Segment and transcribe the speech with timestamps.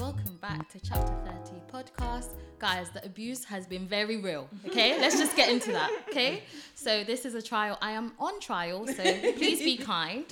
[0.00, 2.30] welcome back to Chapter 30 podcast.
[2.58, 4.48] Guys, the abuse has been very real.
[4.66, 5.90] Okay, let's just get into that.
[6.08, 6.42] Okay,
[6.74, 7.78] so this is a trial.
[7.82, 10.24] I am on trial, so please be kind.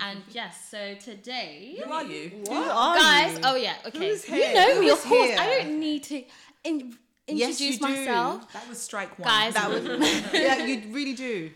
[0.00, 2.30] And yes, so today, Who are you?
[2.46, 3.02] Who are you?
[3.02, 3.40] guys, you?
[3.44, 5.38] oh yeah, okay, Who's you know me, Who's of course.
[5.38, 5.62] I here?
[5.62, 6.24] don't need to
[6.64, 6.96] in-
[7.32, 8.00] Yes, introduce you do.
[8.00, 9.28] myself, That was strike one.
[9.28, 9.54] guys.
[9.54, 9.84] That was
[10.34, 11.50] yeah, you really do.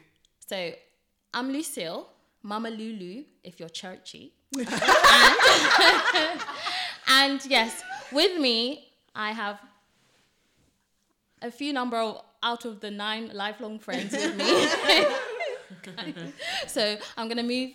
[0.49, 0.73] So
[1.32, 2.09] I'm Lucille,
[2.45, 4.35] Mama Lulu, if you're churchy.
[4.57, 4.68] and,
[7.08, 7.82] and yes,
[8.13, 9.58] with me, I have
[11.43, 14.67] a few number of, out of the nine lifelong friends with me.
[16.67, 17.71] so I'm gonna move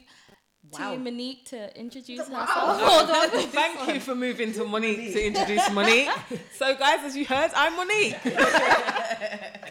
[0.73, 0.91] Wow.
[0.93, 2.47] to Monique to introduce herself.
[2.51, 3.29] Hold on.
[3.47, 6.09] Thank you for moving to Monique to introduce Monique.
[6.55, 8.17] So, guys, as you heard, I'm Monique.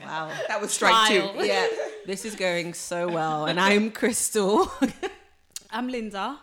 [0.03, 0.33] Wow.
[0.49, 1.35] that was strike Trial.
[1.35, 1.47] two.
[1.47, 1.69] Yeah,
[2.07, 4.73] this is going so well, and I'm Crystal.
[5.71, 6.41] I'm Linda.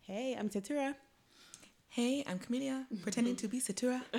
[0.00, 0.94] Hey, I'm Tetura.
[1.92, 4.00] Hey, I'm Camelia, pretending to be Satura.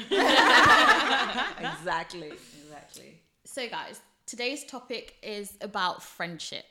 [1.57, 2.33] exactly,
[2.63, 3.21] exactly.
[3.45, 6.65] So, guys, today's topic is about friendship.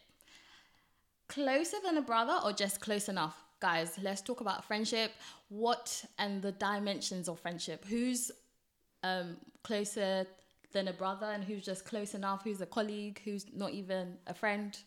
[1.27, 3.35] Closer than a brother or just close enough?
[3.61, 5.13] Guys, let's talk about friendship.
[5.49, 7.83] What and the dimensions of friendship?
[7.87, 8.31] Who's
[9.03, 10.27] um, closer
[10.75, 12.45] than a brother and who's just close enough?
[12.45, 13.23] Who's a colleague?
[13.25, 14.79] Who's not even a friend?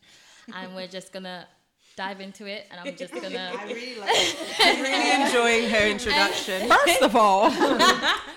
[0.53, 1.47] And we're just gonna
[1.95, 2.67] dive into it.
[2.71, 3.51] And I'm just gonna.
[3.57, 4.09] I really like.
[4.59, 6.69] I'm really enjoying her introduction.
[6.85, 7.49] First of all,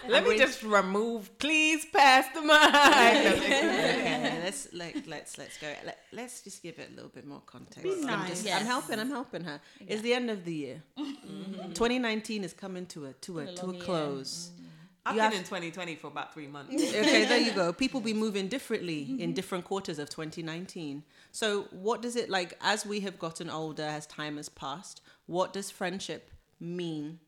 [0.09, 3.41] let me just remove, please pass the mic.
[3.43, 5.69] okay, let's like let's let's go.
[5.85, 7.83] Let, let's just give it a little bit more context.
[7.83, 8.31] Be I'm, nice.
[8.31, 8.61] just, Yes.
[8.61, 8.99] I'm helping.
[9.01, 9.61] I'm helping her.
[9.87, 10.83] It's the end of the year.
[10.99, 11.73] Mm-hmm.
[11.73, 13.85] 2019 is coming to a to a a to a long year.
[13.85, 14.51] close.
[14.53, 14.63] Mm-hmm.
[15.07, 16.75] I've You been have- in 2020 for about three months.
[16.75, 17.73] okay, there you go.
[17.73, 19.33] People be moving differently in mm-hmm.
[19.33, 21.05] different quarters of 2019.
[21.37, 25.03] So, what does it like as we have gotten older, as time has passed?
[25.27, 27.21] What does friendship mean,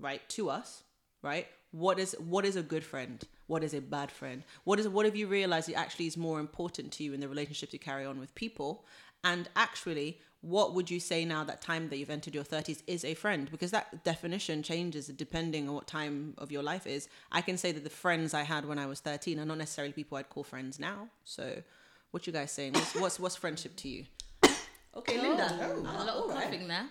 [0.00, 0.82] right, to us,
[1.22, 1.46] right?
[1.70, 3.22] What is what is a good friend?
[3.46, 4.42] What is a bad friend?
[4.64, 7.28] What is what have you realized it actually is more important to you in the
[7.28, 8.84] relationships you carry on with people?
[9.22, 13.04] And actually, what would you say now that time that you've entered your 30s is
[13.04, 13.48] a friend?
[13.48, 17.08] Because that definition changes depending on what time of your life is.
[17.30, 19.92] I can say that the friends I had when I was 13 are not necessarily
[19.92, 21.10] people I'd call friends now.
[21.22, 21.62] So,
[22.10, 22.72] what you guys saying?
[22.74, 24.04] What's what's, what's friendship to you?
[24.96, 25.46] Okay, Linda.
[25.60, 26.86] Oh, a lot of coughing there.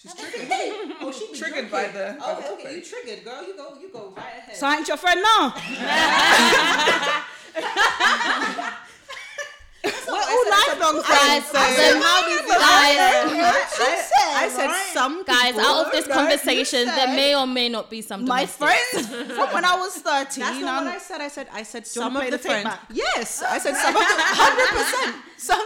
[0.00, 0.48] She's triggered.
[1.02, 2.16] Oh, she Triggered by the.
[2.18, 2.76] by the Okay, okay, topic.
[2.76, 3.42] you triggered, girl.
[3.46, 4.56] You go, you go right ahead.
[4.56, 5.52] So I ain't your friend now.
[10.08, 11.44] We're all lifelong friends.
[11.46, 14.03] so so how does it- guys,
[14.36, 14.90] I said right?
[14.92, 18.02] some guys, people- out of this no, conversation, you there may or may not be
[18.02, 20.04] some My friends from when I was 13.
[20.04, 21.20] That's not and- what um, I said.
[21.20, 22.64] I said I said some of the the friends.
[22.64, 22.80] back?
[22.92, 25.22] Yes, I said some of the hundred percent.
[25.36, 25.60] Some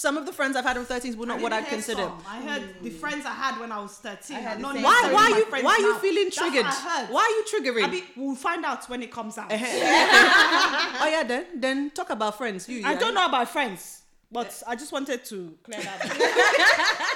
[0.00, 2.02] some of the friends I've had from 13s were not I what I'd consider.
[2.02, 2.22] some.
[2.26, 2.98] I heard the mm.
[2.98, 4.36] friends I had when I was 13.
[4.36, 6.64] I not Why why my you why are you feeling triggered?
[6.64, 7.84] Why are you triggering?
[7.84, 9.52] I mean, we'll find out when it comes out.
[9.52, 9.66] Uh-huh.
[11.02, 12.68] oh yeah, then then talk about friends.
[12.68, 12.98] You, I yeah.
[12.98, 17.06] don't know about friends, but I just wanted to clear that.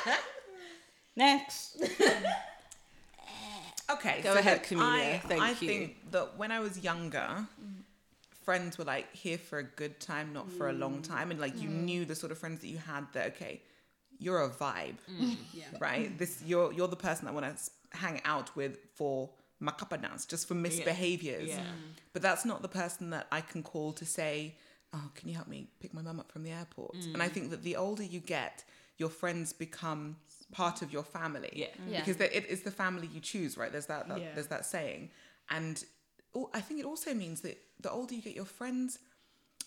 [1.16, 1.82] Next.
[3.90, 5.14] Okay, Go so ahead, look, Camelia.
[5.14, 7.82] I, Thank I think that when I was younger, mm.
[8.42, 10.78] friends were like here for a good time, not for a mm.
[10.78, 11.82] long time, and like you mm.
[11.82, 13.06] knew the sort of friends that you had.
[13.12, 13.60] That okay,
[14.18, 14.96] you're a vibe,
[15.80, 16.16] right?
[16.18, 19.28] This you're you're the person I want to hang out with for
[19.62, 21.48] makapa dance, just for misbehaviors.
[21.48, 21.60] Yeah.
[22.14, 24.54] But that's not the person that I can call to say,
[24.94, 27.50] "Oh, can you help me pick my mum up from the airport?" And I think
[27.50, 28.64] that the older you get,
[28.96, 30.16] your friends become
[30.62, 31.50] part of your family.
[31.52, 31.66] Yeah.
[31.66, 31.70] Mm.
[31.92, 31.98] Yeah.
[32.00, 33.70] Because the- it is the family you choose, right?
[33.74, 34.34] There's that, that Yeah.
[34.34, 35.10] there's that saying,
[35.50, 35.76] and
[36.34, 38.98] al- I think it also means that the older you get, your friends,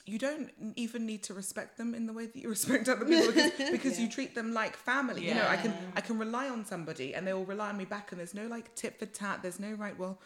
[0.06, 3.28] you don't even need to respect them in the way that you respect other people
[3.34, 5.28] because, because you treat them like family.
[5.28, 7.86] You know, I can I can rely on somebody and they will rely on me
[7.86, 9.40] back, and there's no like tit for tat.
[9.44, 9.98] There's no right.
[10.00, 10.18] Well,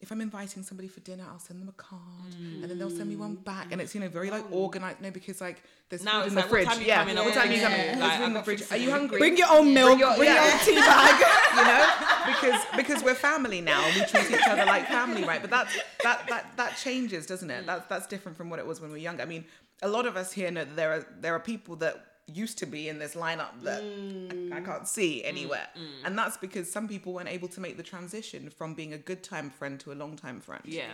[0.00, 2.00] if I'm inviting somebody for dinner, I'll send them a card,
[2.40, 3.44] and then they'll send me one mm.
[3.44, 4.56] back, and it's you know very like oh.
[4.56, 5.02] organized.
[5.02, 6.68] No, because like there's Now food in the like, what fridge.
[6.68, 7.16] time you yeah, coming?
[7.16, 7.62] what time you Yeah.
[7.64, 7.98] coming?
[7.98, 8.06] Yeah.
[8.06, 8.62] Like, in I've the fridge.
[8.70, 9.18] Are you for hungry?
[9.18, 9.98] Bring your own milk.
[9.98, 11.20] your- Bring your own tea bag.
[11.56, 11.86] you know
[12.26, 15.76] because because we're family now and we treat each other like family right but that's
[16.02, 17.66] that that that changes doesn't it mm.
[17.66, 19.44] that's that's different from what it was when we were younger i mean
[19.82, 22.66] a lot of us here know that there are there are people that used to
[22.66, 25.28] be in this lineup that I, I can't see mm.
[25.28, 25.80] anywhere mm.
[25.80, 26.06] Mm.
[26.06, 29.22] and that's because some people weren't able to make the transition from being a good
[29.22, 30.84] time friend to a long time friend Yeah,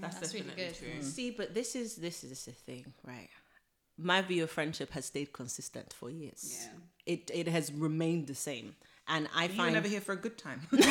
[0.00, 1.00] that's, that's really definitely good.
[1.00, 1.02] true.
[1.02, 3.28] See, but this is this is the thing, right?
[3.96, 6.58] My view of friendship has stayed consistent for years.
[6.60, 7.14] Yeah.
[7.14, 8.76] It it has remained the same,
[9.08, 10.84] and I you were find never here for a good time it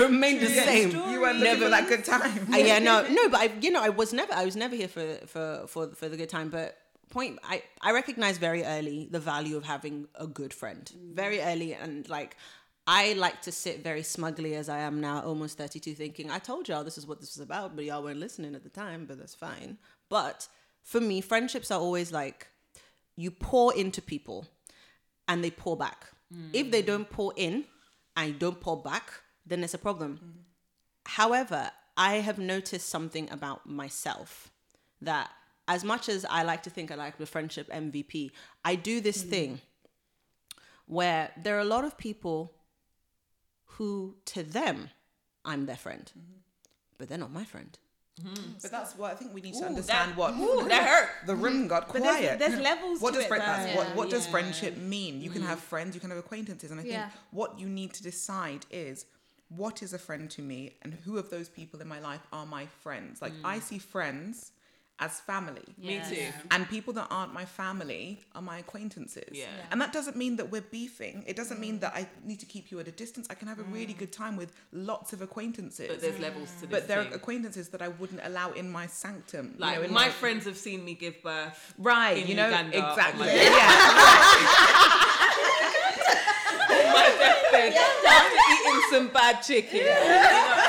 [0.00, 0.90] remained the same.
[1.10, 3.82] you were never for that good time Uh, yeah, no, no, but I, you know,
[3.82, 6.48] I was never, I was never here for for for for the good time.
[6.48, 6.76] But
[7.10, 10.90] point, I I recognized very early the value of having a good friend.
[10.96, 11.14] Mm.
[11.14, 12.36] Very early, and like
[12.86, 16.68] I like to sit very smugly as I am now, almost 32, thinking, I told
[16.68, 19.18] y'all this is what this was about, but y'all weren't listening at the time, but
[19.18, 19.76] that's fine.
[20.08, 20.48] But
[20.84, 22.46] for me, friendships are always like
[23.14, 24.46] you pour into people
[25.28, 26.06] and they pour back.
[26.54, 26.86] If they mm.
[26.86, 27.64] don't pour in
[28.16, 29.12] and don't pour back,
[29.44, 30.18] then there's a problem.
[30.24, 30.42] Mm.
[31.04, 34.50] However, I have noticed something about myself
[35.02, 35.30] that
[35.68, 38.32] as much as I like to think I like the friendship MVP,
[38.64, 39.28] I do this mm.
[39.28, 39.60] thing
[40.86, 42.52] where there are a lot of people
[43.64, 44.90] who to them
[45.44, 46.10] I'm their friend.
[46.18, 46.38] Mm-hmm.
[46.98, 47.78] But they're not my friend.
[48.20, 48.52] Mm-hmm.
[48.60, 50.12] But that's what I think we need to understand.
[50.12, 51.26] that- what ooh, that hurt.
[51.26, 51.66] the room mm-hmm.
[51.68, 52.38] got But quiet.
[52.38, 53.76] there's, there's levels what to does friend, though.
[53.76, 55.20] what, what does friendship mean?
[55.20, 57.10] You can have friends, you can have acquaintances, and I think Yeah.
[57.30, 59.06] what you need to decide is
[59.48, 62.44] what is a friend to me, and who of those people in my life are
[62.44, 63.22] my friends.
[63.22, 63.62] Like I mm.
[63.62, 64.52] see friends
[65.00, 65.62] as family.
[65.78, 66.26] Me too.
[66.50, 69.28] And people that aren't my family are my acquaintances.
[69.32, 69.44] Yeah.
[69.44, 69.66] Yeah.
[69.70, 71.24] And that doesn't mean that we're beefing.
[71.26, 71.80] It doesn't mean mm.
[71.80, 73.26] that I need to keep you at a distance.
[73.30, 73.98] I can have a really mm.
[73.98, 75.88] good time with lots of acquaintances.
[75.88, 76.70] But there's levels to this.
[76.70, 79.54] But there are acquaintances that I wouldn't allow in my sanctum.
[79.54, 81.74] you Like know, in my friends have seen me give birth.
[81.78, 83.26] Right, in you know, Uganda exactly.
[83.26, 83.44] my- Yeah.
[86.68, 87.74] my deathbed
[88.06, 89.78] after eating some bad chicken.
[89.78, 90.67] You know what I mean?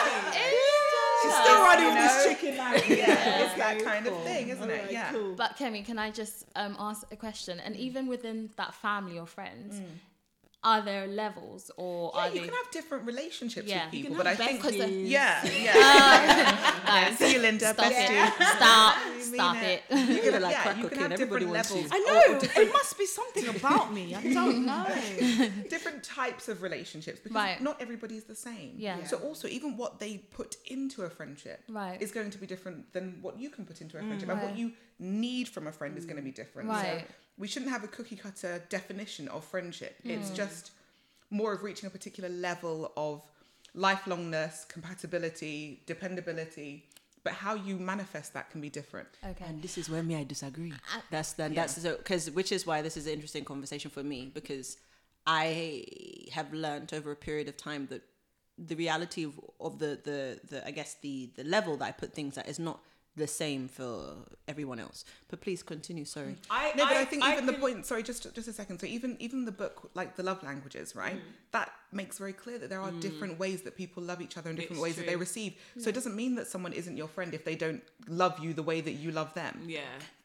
[1.50, 2.74] She's still running you with this chicken line.
[2.88, 4.92] Yeah, it's that kind of thing, isn't it?
[4.92, 5.12] Yeah.
[5.12, 5.34] cool.
[5.36, 7.60] But Kemi, can I just um, ask a question?
[7.60, 9.82] And even within that family or friends,
[10.62, 12.48] are there levels or Yeah, are you they?
[12.48, 13.86] can have different relationships Yeah.
[13.86, 15.10] with people, but I think besties.
[15.10, 15.74] yeah, yeah.
[15.76, 17.74] Uh, guys, See you, Linda.
[17.74, 18.28] stop bestie.
[18.28, 18.34] it!
[18.58, 18.96] Stop!
[19.16, 19.84] You Stop mean it!
[19.90, 21.76] You You're can, like yeah, crack you can cocaine, have everybody different wants you.
[21.78, 21.92] levels.
[21.94, 22.62] I oh, know.
[22.64, 24.16] it must be something about me.
[24.16, 24.86] I don't know.
[25.70, 27.62] different types of relationships because Right.
[27.62, 28.74] not everybody's the same.
[28.78, 29.04] Yeah.
[29.06, 32.02] So also even what they put into a friendship Right.
[32.02, 34.28] is going to be different than what you can put into a friendship.
[34.30, 36.68] And what you need from a friend is going to be different.
[36.70, 37.06] Right.
[37.08, 39.96] So we shouldn't have a cookie cutter definition of friendship.
[40.04, 40.12] Hmm.
[40.12, 40.72] It's just
[41.32, 43.24] more of reaching a particular level of
[43.76, 46.86] lifelongness, compatibility, dependability.
[47.24, 49.08] But how you manifest that can be different.
[49.26, 49.46] Okay.
[49.46, 50.74] And this is where me I disagree.
[51.12, 54.32] That's then that's so because which is why this is an interesting conversation for me
[54.34, 54.78] because
[55.28, 55.86] I
[56.32, 58.04] have learned over a period of time that
[58.58, 62.14] the reality of, of the, the the I guess the the level that I put
[62.14, 62.80] things at is not
[63.20, 64.16] the same for
[64.48, 65.06] everyone else.
[65.30, 66.06] But please continue.
[66.06, 66.36] Sorry.
[66.50, 67.86] I, No, but I, think even the can- point.
[67.86, 68.80] Sorry, just just a second.
[68.80, 71.18] So even even the book, like the love languages, right?
[71.18, 71.52] Mm.
[71.52, 74.58] That makes very clear that there are different ways that people love each other and
[74.58, 75.28] different It's ways that they true.
[75.28, 75.54] receive.
[75.78, 78.64] So it doesn't mean that someone isn't your friend if they don't love you the
[78.64, 79.54] way that you love them.
[79.68, 79.82] Yeah.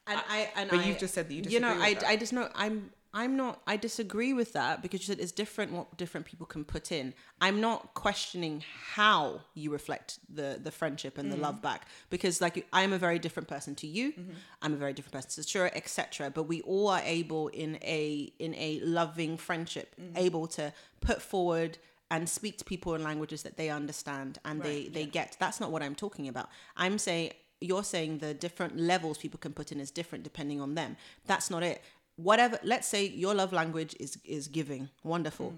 [0.07, 2.13] And I, and But I, you've just said that you You know, disagree I.
[2.13, 5.73] I just know I'm I'm not I disagree with that because you said it's different
[5.73, 7.15] what different people can put in.
[7.41, 8.65] I'm not questioning
[8.95, 11.63] how you reflect the the friendship and the love mm.
[11.63, 14.13] back because like I'm a very different person to you.
[14.13, 14.33] Mm-hmm.
[14.63, 16.31] I'm a very different person to Shura, etc.
[16.31, 20.19] But we all are able in a in a loving friendship mm-hmm.
[20.19, 21.79] able to put forward
[22.11, 25.37] and speak to people in languages that they understand and they they get.
[25.39, 26.49] That's not what I'm talking about.
[26.77, 27.33] I'm saying
[27.65, 30.97] you're saying the different levels people can put in is different depending on them.
[31.27, 31.83] That's not it.
[32.17, 32.59] Whatever.
[32.63, 34.89] Let's say your love language is is giving.
[35.03, 35.51] Wonderful.
[35.51, 35.57] Mm.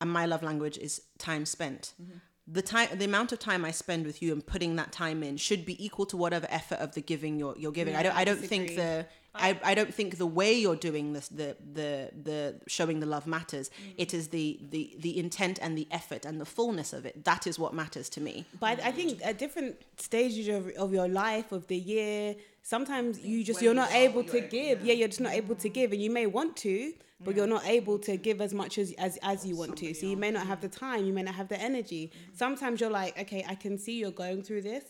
[0.00, 1.94] And my love language is time spent.
[2.00, 2.18] Mm-hmm.
[2.50, 5.36] The time, the amount of time I spend with you and putting that time in
[5.36, 7.94] should be equal to whatever effort of the giving you're, you're giving.
[7.94, 11.28] I don't, I don't think the, I, I don't think the way you're doing this,
[11.28, 13.68] the, the, the showing the love matters.
[13.68, 13.94] Mm.
[13.96, 17.24] It is the, the, the intent and the effort and the fullness of it.
[17.24, 18.46] That is what matters to me.
[18.58, 23.44] But I think at different stages of, of your life, of the year, sometimes you
[23.44, 24.84] just when you're you not are, able to able- give.
[24.84, 27.66] Yeah, you're just not able to give, and you may want to, but you're not
[27.66, 29.92] able to give as much as as, as you want to.
[29.92, 32.12] So you may not have the time, you may not have the energy.
[32.32, 34.84] Sometimes you're like, okay, I can see you're going through this,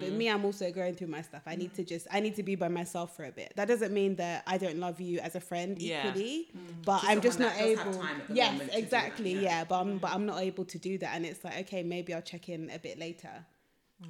[0.00, 1.40] but me, I'm also going through my stuff.
[1.46, 3.54] I need to just I need to be by myself for a bit.
[3.56, 6.08] That doesn't mean that I don't love you as a friend Yeah.
[6.08, 6.84] equally, mm.
[6.84, 7.98] but To I'm just not that does have able.
[8.02, 9.32] time at the Yes, moment that, exactly.
[9.34, 9.40] yeah.
[9.40, 10.14] yeah, but I'm but mm.
[10.14, 12.78] I'm not able to do that, and it's like okay, maybe I'll check in a
[12.78, 13.46] bit later.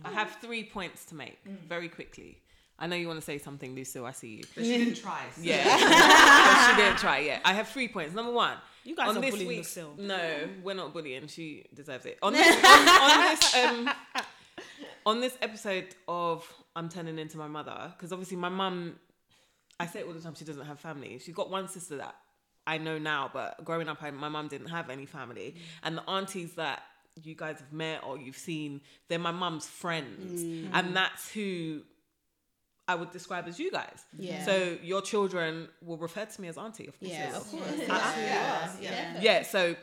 [0.04, 1.56] I have three points to make mm.
[1.68, 2.38] very quickly.
[2.78, 4.06] I know you want to say something, Lucille.
[4.06, 4.44] I see you.
[4.54, 5.20] But she didn't try.
[5.36, 5.64] so- Yeah.
[6.70, 7.42] she didn't try yet.
[7.44, 8.14] I have three points.
[8.14, 8.56] Number one.
[8.84, 9.94] You guys on are this bullying week's- Lucille.
[9.98, 11.26] No, we're not bullying.
[11.26, 12.18] She deserves it.
[12.22, 13.90] On this, on, on this, um,
[15.04, 18.94] on this episode of I'm turning into my mother, because obviously my mum,
[19.80, 20.34] I say it all the time.
[20.34, 21.18] She doesn't have family.
[21.18, 22.14] She's got one sister that
[22.66, 25.60] I know now, but growing up, I, my mum didn't have any family, mm.
[25.82, 26.82] and the aunties that
[27.22, 30.70] you guys have met or you've seen, they're my mum's friends, mm.
[30.72, 31.80] and that's who
[32.86, 34.04] I would describe as you guys.
[34.18, 34.44] Yeah.
[34.44, 37.10] So your children will refer to me as auntie, of course.
[37.10, 37.36] they Yeah, will.
[37.38, 37.88] of course.
[37.88, 38.20] Uh-huh.
[38.20, 38.72] yeah.
[38.80, 39.20] yeah.
[39.20, 39.76] Yeah, so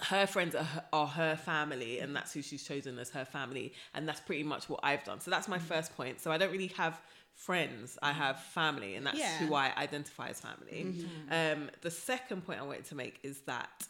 [0.00, 3.72] her friends are her, are her family, and that's who she's chosen as her family,
[3.94, 5.20] and that's pretty much what I've done.
[5.20, 5.62] So that's my mm.
[5.62, 6.20] first point.
[6.20, 7.00] So I don't really have
[7.34, 8.16] friends; I mm.
[8.16, 9.38] have family, and that's Yeah.
[9.38, 10.86] who I identify as family.
[10.86, 11.62] Mm-hmm.
[11.62, 13.88] Um, the second point I wanted to make is that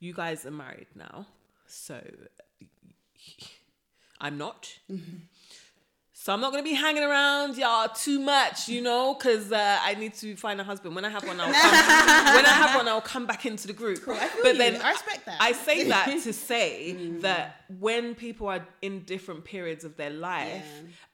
[0.00, 1.26] you guys are married now,
[1.66, 2.00] so
[4.20, 4.68] I'm not.
[4.90, 5.16] Mm-hmm.
[6.24, 9.94] So I'm not gonna be hanging around y'all too much, you know, because uh, I
[9.96, 10.94] need to find a husband.
[10.94, 11.70] When I have one, I'll come,
[12.34, 13.98] when I have one, I'll come back into the group.
[14.08, 14.58] I feel but you.
[14.58, 15.36] then I respect that.
[15.38, 20.64] I say that to say that when people are in different periods of their life,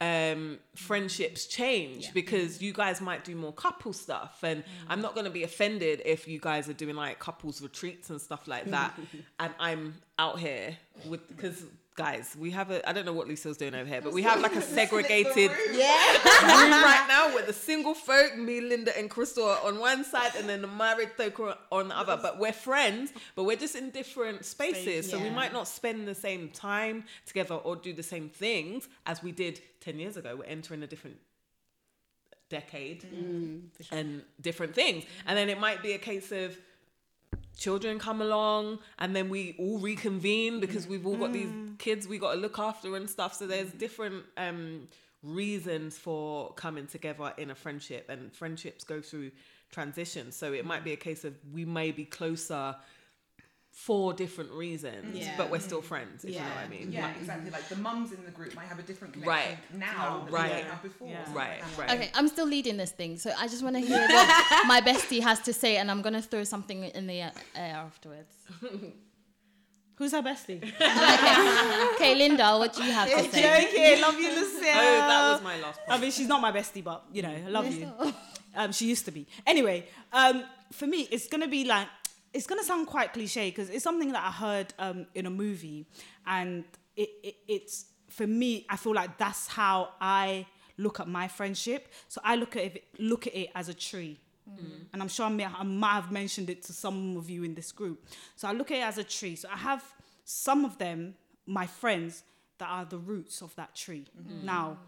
[0.00, 5.28] um, friendships change because you guys might do more couple stuff, and I'm not gonna
[5.28, 8.96] be offended if you guys are doing like couples retreats and stuff like that,
[9.40, 11.64] and I'm out here with because.
[11.96, 14.40] Guys, we have a I don't know what Lucille's doing over here, but we have
[14.40, 16.12] like a segregated yeah.
[16.42, 20.32] room right now with the single folk, me, Linda, and Crystal are on one side,
[20.38, 22.16] and then the married folk are on the other.
[22.16, 26.14] But we're friends, but we're just in different spaces, so we might not spend the
[26.14, 30.36] same time together or do the same things as we did ten years ago.
[30.36, 31.16] We're entering a different
[32.48, 33.04] decade
[33.90, 36.56] and different things, and then it might be a case of
[37.56, 42.18] children come along and then we all reconvene because we've all got these kids we
[42.18, 43.34] got to look after and stuff.
[43.34, 44.88] So there's different um
[45.22, 49.30] reasons for coming together in a friendship and friendships go through
[49.70, 50.34] transitions.
[50.34, 52.74] So it might be a case of we may be closer
[53.72, 55.34] for different reasons Yeah.
[55.38, 57.50] but we're still friends if you know what i mean Yeah, exactly.
[57.50, 59.58] Like the mums in the group might have a different connection Right.
[59.78, 60.52] now than Right.
[60.52, 61.08] they have before.
[61.08, 61.24] Yeah.
[61.32, 64.66] right right Okay, I'm still leading this thing, so I just want to hear what
[64.74, 68.34] my bestie has to say, and I'm gonna throw something in the air afterwards.
[69.96, 70.60] Who's our bestie?
[71.94, 73.42] Okay, Linda, what do you have to say?
[73.42, 74.60] Joking, love you, Lucille.
[74.74, 77.48] oh that was my last I mean, she's not my bestie, but you know, I
[77.50, 77.90] love you.
[78.56, 79.26] Um, she used to be.
[79.46, 81.86] Anyway, um, for me, it's gonna be like
[82.32, 85.86] it's gonna sound quite cliche because it's something that I heard um, in a movie,
[86.26, 86.64] and
[86.96, 88.66] it, it it's for me.
[88.68, 90.46] I feel like that's how I
[90.78, 91.92] look at my friendship.
[92.08, 94.18] So I look at it, look at it as a tree.
[94.92, 97.54] And I'm sure I, may, I might have mentioned it to some of you in
[97.54, 98.04] this group.
[98.34, 99.36] So I look at it as a tree.
[99.36, 99.84] So I have
[100.24, 101.14] some of them,
[101.46, 102.24] my friends,
[102.58, 104.06] that are the roots of that tree.
[104.42, 104.78] Now,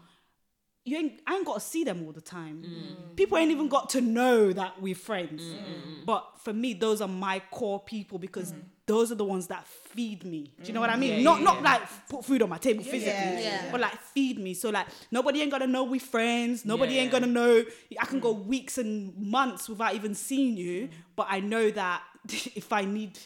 [0.85, 2.61] you ain't, I ain't got to see them all the time.
[2.65, 3.11] Mm.
[3.11, 3.15] Mm.
[3.15, 5.41] People ain't even got to know that we're friends.
[5.41, 8.53] Mm, but for me, those are my core people because
[8.85, 10.51] those are the ones that feed me.
[10.61, 11.19] Do you know what I mean?
[11.19, 11.61] Yeah, not yeah, not yeah.
[11.61, 13.69] like put food on my table physically, Yeah.
[13.71, 14.53] but like feed me.
[14.53, 16.65] So like nobody ain't gonna know we're friends.
[16.65, 17.19] Nobody ain't Yeah.
[17.19, 17.63] gonna know.
[17.97, 22.03] I can go weeks and months without even seeing you, but I know that
[22.55, 23.17] if I need,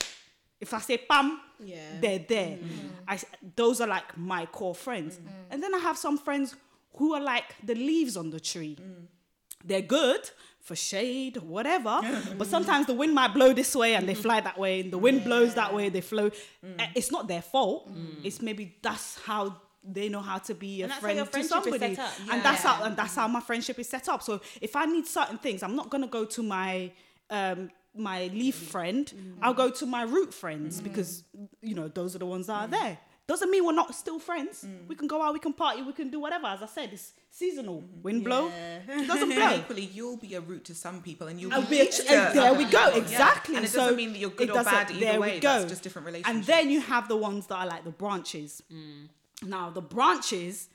[0.62, 1.80] if I say pam, Yeah.
[2.02, 2.60] they're there.
[3.08, 3.18] I
[3.56, 6.56] those are like my core friends, and then I have some friends
[6.98, 8.78] who are like the leaves on the tree.
[9.66, 10.30] They're good
[10.62, 12.00] for shade, whatever.
[12.38, 14.98] but sometimes the wind might blow this way and they fly that way, and the
[14.98, 16.28] wind blows that way, they flow.
[16.28, 17.90] Uh, It's not their fault.
[18.24, 19.56] It's maybe that's how
[19.90, 21.32] they know how to be a friend to
[21.64, 21.96] somebody.
[22.00, 22.12] up.
[22.34, 24.22] And that's how and that's how my friendship is set up.
[24.22, 26.92] So if I need certain things, I'm not gonna go to my
[27.30, 29.12] um my leaf friend.
[29.42, 31.24] I'll go to my root friends because
[31.62, 32.98] you know those are the ones that are there.
[33.28, 34.64] Doesn't mean we're not still friends.
[34.66, 34.88] Mm.
[34.88, 36.48] We can go out, we can party, we can do whatever.
[36.48, 37.82] As I said, it's seasonal.
[37.82, 38.02] Mm-hmm.
[38.02, 38.50] Wind blow,
[38.88, 39.56] it doesn't blow.
[39.56, 42.08] equally, you'll be a root to some people, and you'll I'll be be a used
[42.08, 42.92] tr- to and there other we go, people.
[42.94, 43.04] Yeah.
[43.04, 43.56] exactly.
[43.58, 45.34] And it so doesn't mean that you're good or bad either there way.
[45.36, 45.60] We go.
[45.60, 46.38] That's just different relationships.
[46.38, 48.64] And then you have the ones that are like the branches.
[48.74, 49.10] Mm.
[49.44, 50.70] Now the branches,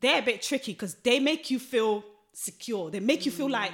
[0.00, 2.90] they're a bit tricky because they make you feel secure.
[2.90, 3.52] They make you feel mm.
[3.52, 3.72] like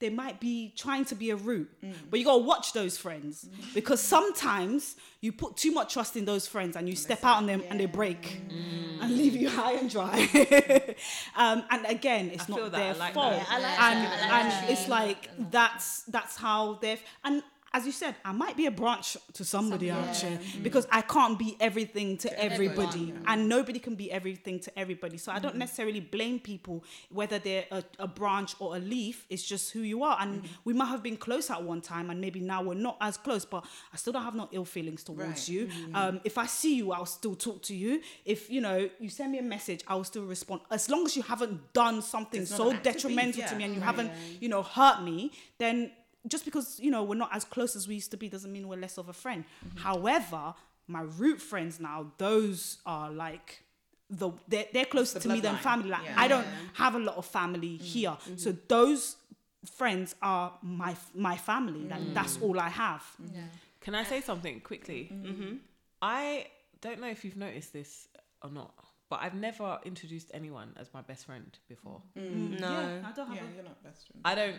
[0.00, 1.92] they might be trying to be a root, mm.
[2.10, 3.74] but you gotta watch those friends mm.
[3.74, 7.46] because sometimes you put too much trust in those friends and you step out on
[7.46, 9.02] them and they break mm.
[9.02, 10.18] and leave you high and dry.
[11.36, 12.80] um, and again, it's I feel not that.
[12.80, 13.32] I their like fault.
[13.32, 13.46] that.
[13.48, 14.42] Yeah, I like and that.
[14.42, 14.70] And that.
[14.70, 19.16] it's like that's that's how they've and as you said, I might be a branch
[19.34, 24.10] to somebody out there because I can't be everything to everybody, and nobody can be
[24.10, 25.18] everything to everybody.
[25.18, 25.58] So I don't mm-hmm.
[25.60, 29.26] necessarily blame people whether they're a, a branch or a leaf.
[29.28, 30.52] It's just who you are, and mm-hmm.
[30.64, 33.44] we might have been close at one time, and maybe now we're not as close.
[33.44, 35.48] But I still don't have no ill feelings towards Right.
[35.48, 35.66] you.
[35.66, 35.96] Mm-hmm.
[35.96, 38.00] Um, if I see you, I'll still talk to you.
[38.24, 40.62] If you know you send me a message, I will still respond.
[40.70, 43.64] As long as you haven't done something not so an active beef, detrimental to me
[43.64, 44.10] and you haven't,
[44.40, 45.90] you know, hurt me, then
[46.28, 48.68] just because you know we're not as close as we used to be doesn't mean
[48.68, 49.44] we're less of a friend.
[49.44, 49.78] Mm-hmm.
[49.78, 50.54] However,
[50.86, 53.62] my root friends now, those are like
[54.10, 55.60] the they're, they're closer the to me than bloodline.
[55.60, 55.90] family.
[55.90, 56.14] Like Yeah.
[56.16, 57.84] I don't have a lot of family mm-hmm.
[57.84, 58.36] here, mm-hmm.
[58.36, 59.16] so those
[59.76, 61.88] friends are my my family.
[61.88, 62.14] Like mm.
[62.14, 63.04] that's all I have.
[63.22, 63.48] Mm.
[63.80, 65.10] Can I say something quickly?
[65.12, 65.28] Mm-hmm.
[65.28, 65.54] mm-hmm.
[66.00, 66.46] I
[66.80, 68.06] don't know if you've noticed this
[68.42, 68.72] or not,
[69.10, 72.00] but I've never introduced anyone as my best friend before.
[72.16, 72.60] Mm.
[72.60, 73.02] No.
[73.04, 74.22] I don't have Yeah, a- you're not best friends.
[74.24, 74.56] I don't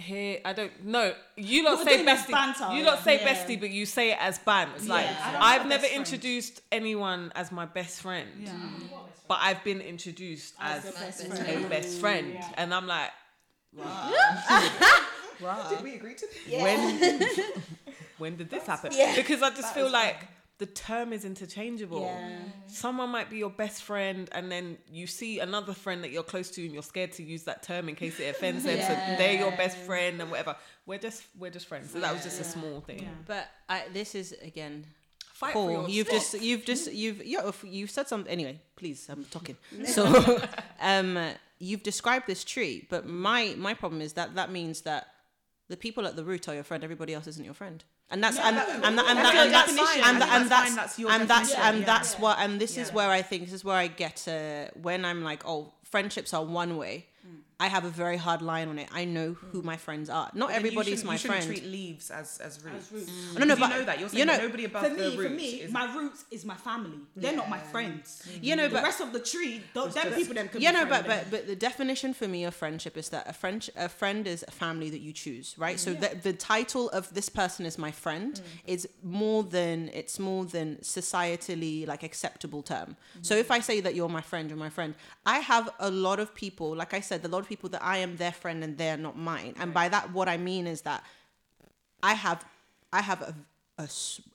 [0.00, 0.40] hear.
[0.44, 1.14] I don't know.
[1.36, 2.30] You lot You're say doing it as bestie.
[2.30, 3.34] banter, you lot say yeah.
[3.34, 4.86] bestie, but you say it as bant.
[4.86, 6.06] Like yeah, I've never best friend.
[6.06, 8.88] introduced anyone as my best friend, mm.
[9.26, 11.68] but I've been introduced as, a best a friend.
[11.68, 13.10] best friend, and I'm like,
[15.70, 16.62] Did we agree to this?
[16.62, 17.20] when
[18.18, 18.92] when did this happen?
[18.94, 19.14] Yeah.
[19.14, 20.16] Because I just feel like
[20.58, 22.02] the term is interchangeable.
[22.02, 22.38] Yeah.
[22.66, 26.50] Someone might be your best friend, and then you see another friend that you're close
[26.50, 28.80] to, and you're scared to use that term in case it offends them.
[28.80, 30.56] So they're your best friend and whatever.
[30.84, 31.92] We're just we're just friends.
[31.92, 33.08] So that was just a small thing.
[33.26, 34.84] But I, this is again.
[35.32, 38.60] Fight for Paul, your you've just you've just you've you you've said something anyway.
[38.74, 39.56] Please, I'm talking.
[39.86, 40.42] So,
[40.80, 41.16] um,
[41.60, 45.06] you've described this tree, but my my problem is that that means that
[45.68, 46.82] the people at the root are your friend.
[46.82, 49.66] Everybody else isn't your friend, and that's and, and, that's and that's and, I that-
[49.68, 52.92] think and that's that's fine, that's your and that's and that's what and this is
[52.92, 56.44] where I think this is where I get uh, when I'm like, oh, friendships are
[56.44, 57.06] one way.
[57.60, 58.88] I have a very hard line on it.
[58.92, 59.64] I know who mm.
[59.64, 60.30] my friends are.
[60.32, 61.58] Not Then you everybody's shouldn't- my you shouldn't friend.
[61.58, 62.86] treat leaves as as roots.
[62.88, 63.38] Mm.
[63.38, 65.16] No, no, you but know that you're you know, that nobody above For the me,
[65.16, 66.98] for roots me, is my roots is my family.
[67.16, 68.22] They're not my friends.
[68.28, 68.44] Mm.
[68.44, 70.86] You know, the rest of the tree, th- them people them can yeah, be no,
[70.86, 73.88] friends but but but the definition for me of friendship is that a friend a
[73.88, 75.80] friend is a family that you choose, right?
[75.80, 80.44] So the the title of this person is my friend is more than it's more
[80.44, 82.96] than societally like acceptable term.
[83.22, 84.94] So if I say that you're my friend, you're my friend,
[85.26, 87.98] I have a lot of people, like I said, a lot of people that I
[87.98, 89.54] am their friend and they're not mine.
[89.58, 91.02] And by that, what I mean is that
[92.02, 92.44] I have
[92.92, 93.34] I have a,
[93.78, 93.88] a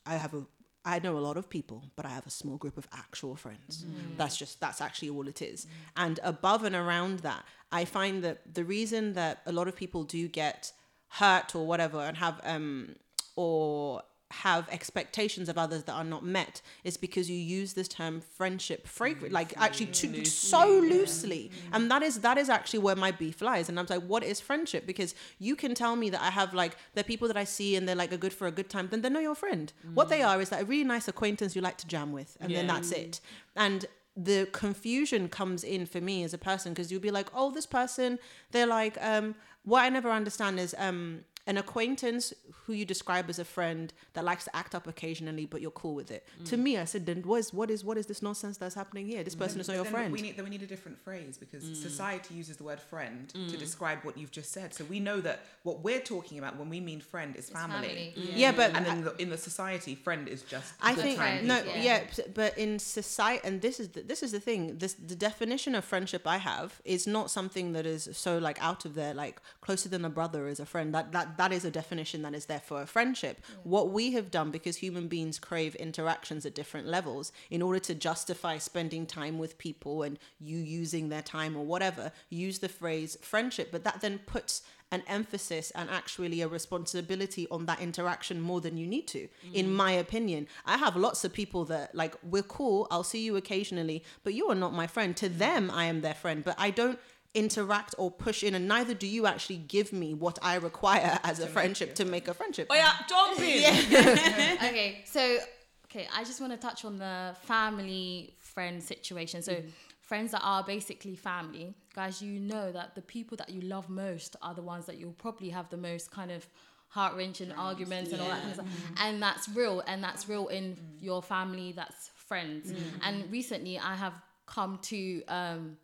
[0.05, 0.43] I have a
[0.85, 3.85] I know a lot of people, but I have a small group of actual friends.
[4.17, 5.67] That's just that's actually all it is.
[5.95, 10.03] And above and around that, I find that the reason that a lot of people
[10.03, 10.73] do get
[11.19, 12.95] hurt or whatever and have um
[13.35, 14.01] or
[14.41, 18.87] have expectations of others that are not met is because you use this term friendship
[18.87, 21.51] fragrant like actually too so loosely.
[21.71, 23.69] And that is that is actually where my beef lies.
[23.69, 24.85] And i'm like what is friendship?
[24.87, 27.87] Because you can tell me that i have like they're people that i see and
[27.87, 29.71] they're like a good for a good time then they're not your friend.
[29.93, 32.53] What they are is like a really nice acquaintance you like to jam with and
[32.55, 33.19] then that's it.
[33.55, 33.85] And
[34.15, 37.65] the confusion comes in for me as a person because you'll be like oh this
[37.65, 38.19] person
[38.51, 42.33] they're like um what i never understand is um an acquaintance
[42.65, 45.93] who you describe as a friend that likes to act up occasionally, but you're cool
[45.93, 46.25] with it.
[46.41, 46.49] Mm.
[46.49, 49.07] To me, I said, then what is what is what is this nonsense that's happening
[49.07, 49.23] here?
[49.23, 49.39] This mm.
[49.39, 50.13] person is not your Then friend.
[50.13, 51.75] We need, then we need a different phrase because mm.
[51.75, 54.73] society uses the word friend to describe what you've just said.
[54.73, 58.13] So we know that what we're talking about when we mean friend is family.
[58.15, 61.03] family, yeah, but And then in the, in the society, friend is just I good
[61.03, 61.81] think time no, people.
[61.81, 62.03] yeah.
[62.17, 62.25] Yeah.
[62.33, 64.77] but in society, and this is the, this is the thing.
[64.77, 68.85] This the definition of friendship I have is not something that is so like out
[68.85, 70.93] of there, like closer than a brother is a friend.
[70.93, 73.43] That that that is a definition that is there for a friendship.
[73.63, 77.95] What we have done because human beings crave interactions at different levels in order to
[77.95, 82.11] justify spending time with people and you using their time or whatever.
[82.29, 87.65] Use the phrase friendship, but that then puts an emphasis and actually a responsibility on
[87.65, 89.53] that interaction more than you need to mm.
[89.53, 90.47] in my opinion.
[90.67, 94.47] I have lots of people that like we're cool i'll see you occasionally but you
[94.49, 95.17] are not my friend.
[95.17, 95.37] To mm.
[95.39, 96.99] them i am their friend but i don't
[97.33, 101.39] interact or push in and neither do you actually give me what i require as
[101.39, 104.57] a friendship to make a friendship Oh yeah, jump in.
[104.69, 105.37] okay, so
[105.85, 109.41] okay, I just want to touch on the family friend situation.
[109.41, 109.57] So
[110.01, 114.35] friends that are basically family, guys, you know that the people that you love most
[114.41, 116.47] are the ones that you'll probably have the most kind of
[116.89, 118.67] heart wrenching arguments and all that kind of stuff.
[118.97, 121.73] And that's real, and that's real in your family.
[121.75, 122.73] That's friends.
[123.03, 124.13] And recently, I have
[124.45, 125.77] come to um,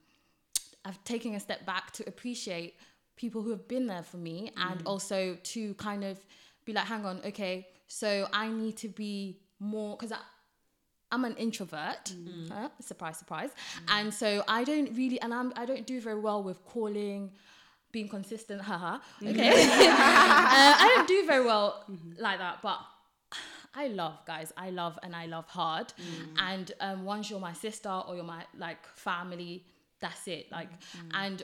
[0.85, 2.75] I've taken a step back to appreciate
[3.15, 6.17] people who have been there for me and also to kind of
[6.65, 10.17] be like, hang on, okay, so I need to be more because
[11.11, 12.13] I'm an introvert.
[12.51, 13.49] Uh, surprise, surprise.
[13.87, 17.31] And so I don't really, and I'm, I don't do very well with calling,
[17.91, 18.61] being consistent.
[18.69, 18.99] Haha.
[19.21, 19.49] Okay.
[19.49, 21.83] uh, I don't do very well
[22.19, 22.79] like that, but
[23.75, 24.53] I love guys.
[24.55, 25.93] I love and I love hard.
[26.37, 29.65] And um, once you're my sister or you're my like family,
[29.99, 30.51] that's it.
[30.51, 31.09] Like, mm-hmm.
[31.13, 31.43] and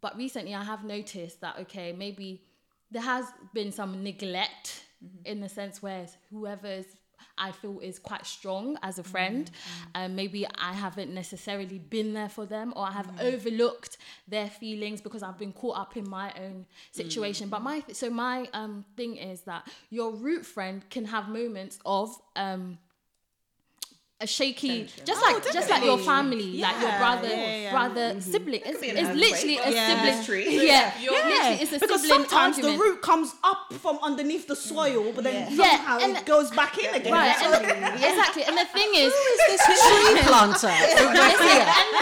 [0.00, 2.42] but recently I have noticed that okay, maybe
[2.90, 5.26] there has been some neglect mm-hmm.
[5.26, 6.86] in the sense where whoever's
[7.38, 9.90] I feel is quite strong as a friend, mm-hmm.
[9.94, 15.00] and maybe I haven't necessarily been there for them, or I have overlooked their feelings
[15.00, 17.48] because I've been caught up in my own situation.
[17.48, 22.14] But my so my um thing is that your root friend can have moments of
[22.36, 22.78] um
[24.22, 27.70] a shaky, just oh, like just like your family, like your brother, yeah, yeah.
[27.72, 28.20] brother, mm-hmm.
[28.20, 28.62] sibling.
[28.64, 29.86] It's, it's literally a Yeah.
[29.88, 30.66] sibling Tree.
[30.66, 32.78] Yeah, You're- literally, it's a because sometimes argument.
[32.78, 36.50] the root comes up from underneath the soil, but then Yeah, somehow and- it goes
[36.52, 37.12] back in again.
[37.12, 37.54] Right, and
[38.08, 38.44] exactly.
[38.44, 39.12] And the thing is,
[39.48, 40.68] this tree planter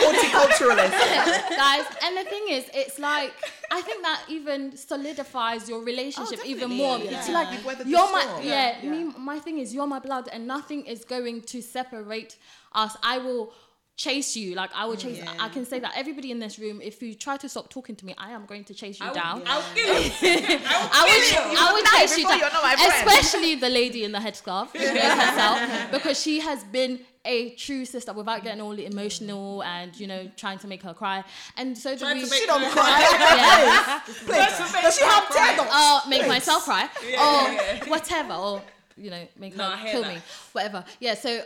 [0.05, 0.91] Horticulturalist.
[1.57, 3.33] guys, and the thing is, it's like
[3.73, 6.99] I think that even solidifies your relationship even more.
[6.99, 7.35] definitely, It's yeah.
[7.35, 8.43] like you've weathered you're my storm.
[8.45, 12.37] yeah, Yeah, Me, my thing is you're my blood, and nothing is going to separate
[12.73, 12.97] us.
[13.03, 13.53] I will
[14.01, 14.55] chase you.
[14.55, 15.19] Like I will oh, chase.
[15.19, 15.33] Yeah.
[15.47, 18.07] I can say that everybody in this room, if you try to stop talking to
[18.07, 19.43] me, I am going to chase you I will- down.
[19.47, 20.11] I'll kill you.
[20.23, 24.13] I would, I would chase you before down, you're not my especially the lady in
[24.13, 28.79] the headscarf she knows herself, because she has been a true sister without getting all
[28.79, 31.23] emotional and you know trying to make her cry.
[31.59, 32.25] And so do Trying we.
[32.25, 34.01] to make She don't her cry.
[34.31, 34.81] yeah.
[34.83, 36.89] Does she have tear or uh, make myself cry,
[37.25, 38.63] or whatever, or
[38.97, 40.15] you know, make No, her kill that.
[40.15, 40.21] me,
[40.53, 40.85] whatever.
[41.01, 41.15] Yeah.
[41.15, 41.43] So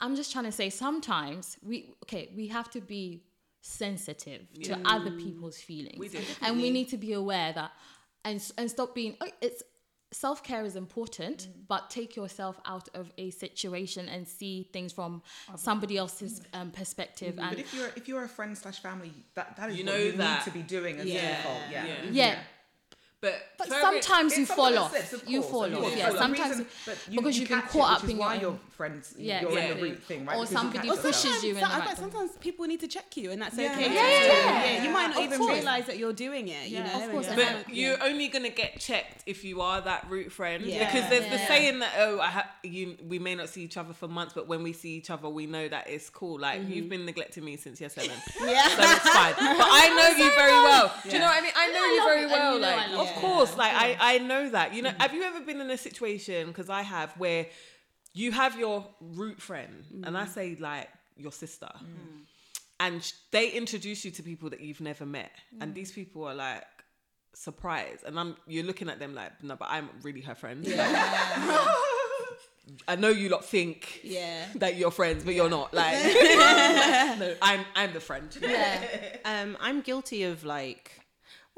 [0.00, 3.22] I'm just trying to say, sometimes we okay, we have to be
[3.60, 6.20] sensitive to other people's feelings, We do.
[6.42, 7.72] and we need to be aware that,
[8.24, 9.16] and and stop being.
[9.20, 9.62] Oh, it's
[10.10, 11.52] self care is important, mm.
[11.68, 15.20] but take yourself out of a situation and see things from
[15.56, 17.34] somebody else's um, perspective.
[17.34, 17.36] Mm.
[17.36, 19.92] But And if you're if you're a friend slash family, that that is You what
[19.92, 20.38] know you that.
[20.38, 21.36] need to be doing as Yeah.
[21.36, 21.60] default.
[21.70, 21.86] Yeah.
[21.86, 21.94] Yeah.
[21.96, 22.14] Mm-hmm.
[22.14, 22.38] yeah.
[23.20, 25.08] But, But very- sometimes you It's some fall of the off.
[25.08, 25.72] slips, You fall off.
[25.82, 25.96] course.
[25.96, 28.16] Yeah, sometimes reason- but you, because you you've been caught it, up which is in
[28.16, 30.36] your why own- your friends, Yeah, you're in the root thing, right?
[30.36, 31.42] Or Because you somebody catch pushes yourself.
[31.44, 33.72] you in the Some- right sometimes people need to check you, and that's Yeah.
[33.72, 33.92] okay.
[33.92, 34.64] Yeah, yeah, yeah.
[34.72, 34.84] yeah.
[34.84, 35.52] You might not Of even course.
[35.52, 36.68] realize that you're doing it.
[36.68, 39.80] You know, Of course, and and But you're only gonna get checked if you are
[39.82, 40.86] that root friend Yeah.
[40.86, 41.48] because there's the Yeah.
[41.48, 44.46] saying that oh I ha- you we may not see each other for months but
[44.46, 46.72] when we see each other we know that it's cool like mm-hmm.
[46.72, 48.68] you've been neglecting me since year seven Yeah.
[48.78, 51.52] so it's fine but I know you very well do you know what I mean
[51.56, 54.18] I know I you love very well you know like of course like I I
[54.18, 57.46] know that you know have you ever been in a situation because I have where
[58.14, 60.28] you have your root friend and I mm.
[60.28, 61.68] say like your sister.
[61.76, 62.24] Mm.
[62.80, 65.32] And sh- they introduce you to people that you've never met.
[65.60, 65.74] And mm.
[65.74, 66.64] these people are like
[67.34, 68.04] surprised.
[68.04, 70.66] And i'm you're looking at them like no but i'm really her friend.
[72.86, 74.44] I know you lot think Yeah.
[74.56, 75.72] that you're friends but you're not.
[75.72, 75.94] Like
[77.18, 78.36] no i'm i'm the friend.
[78.40, 78.82] Yeah.
[79.24, 80.97] um i'm guilty of like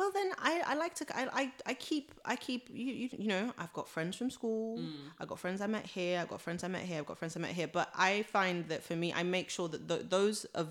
[0.01, 3.29] well then i i like to i i, I keep i keep you, you you
[3.35, 4.67] know i've got friends from school.
[5.19, 6.15] I've got friends i met here.
[6.21, 6.99] I've got friends i met here.
[7.01, 7.69] I've got friends i met here.
[7.79, 10.69] But i find that for me i make sure that th- those of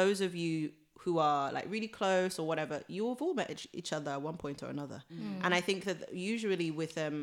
[0.00, 0.54] those of you
[1.02, 4.22] who are like really close or whatever you have all met each, each other at
[4.30, 5.00] one point or another.
[5.44, 5.98] And i think that
[6.32, 7.18] usually with um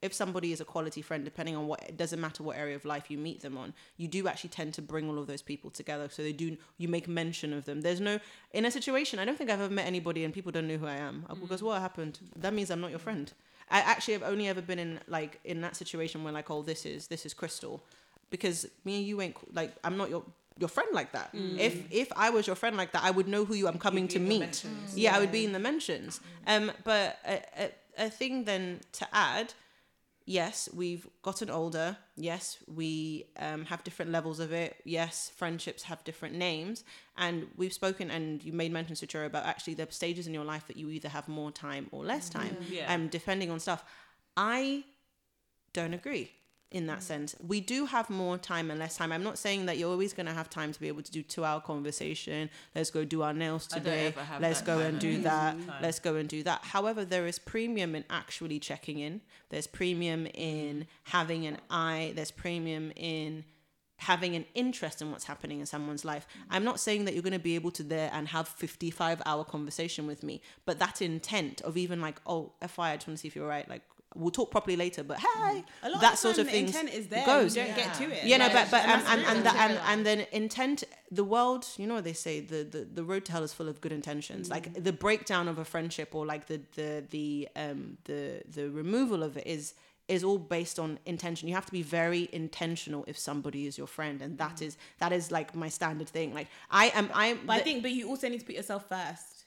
[0.00, 2.84] if somebody is a quality friend, depending on what, it doesn't matter what area of
[2.84, 5.70] life you meet them on, you do actually tend to bring all of those people
[5.70, 6.08] together.
[6.10, 7.80] So they do, you make mention of them.
[7.80, 8.20] There's no,
[8.52, 10.86] in a situation, I don't think I've ever met anybody and people don't know who
[10.86, 11.26] I am.
[11.28, 12.20] Uh, because what happened?
[12.36, 13.32] That means I'm not your friend.
[13.70, 16.86] I actually have only ever been in like in that situation where like, oh, this
[16.86, 17.82] is this is Crystal,
[18.30, 20.22] because me and you ain't like I'm not your
[20.58, 21.30] your friend like that.
[21.34, 24.08] If if I was your friend like that, I would know who you I'm coming
[24.08, 24.40] to meet.
[24.40, 24.96] mentions.
[24.96, 26.20] Yeah, I would be in the mentions.
[26.46, 27.70] Um, but a, a,
[28.06, 29.52] a thing then to add
[30.28, 31.96] yes, we've gotten older.
[32.16, 34.76] Yes, we um, have different levels of it.
[34.84, 36.84] Yes, friendships have different names.
[37.16, 40.66] And we've spoken, and you made mention, Suchara, about actually the stages in your life
[40.66, 42.92] that you either have more time or less time, Yeah.
[42.92, 43.82] um, depending on stuff.
[44.36, 44.84] I
[45.72, 46.30] don't agree
[46.70, 47.34] in that sense.
[47.46, 49.10] We do have more time and less time.
[49.10, 51.22] I'm not saying that you're always going to have time to be able to do
[51.22, 52.50] two hour conversation.
[52.74, 54.14] Let's go do our nails today.
[54.38, 55.52] Let's go and do that.
[55.52, 55.82] Time.
[55.82, 56.64] Let's go and do that.
[56.64, 59.22] However, there is premium in actually checking in.
[59.48, 62.12] There's premium in having an eye.
[62.14, 63.44] There's premium in
[63.96, 66.26] having an interest in what's happening in someone's life.
[66.50, 69.42] I'm not saying that you're going to be able to there and have 55 hour
[69.42, 73.20] conversation with me, but that intent of even like, oh, FYI, I just want to
[73.22, 73.68] see if you're right.
[73.68, 73.82] Like,
[74.14, 75.64] we'll talk properly later, but hey, mm.
[75.82, 77.26] A lot that of sort time of thing intent is there.
[77.26, 77.56] goes.
[77.56, 78.24] You don't get to it.
[78.24, 80.84] Yeah, no, Yeah, but but and and and and, the, and and then intent.
[81.10, 82.40] The world, you know what they say.
[82.40, 84.50] The, the the road to hell is full of good intentions.
[84.50, 84.84] Like mm.
[84.84, 89.36] the breakdown of a friendship, or like the the the um the the removal of
[89.36, 89.74] it is
[90.08, 91.48] is all based on intention.
[91.48, 94.66] You have to be very intentional if somebody is your friend, and that mm.
[94.66, 96.34] is that is like my standard thing.
[96.34, 97.40] Like I am, I am.
[97.46, 99.38] But I think, but you also need to put yourself first.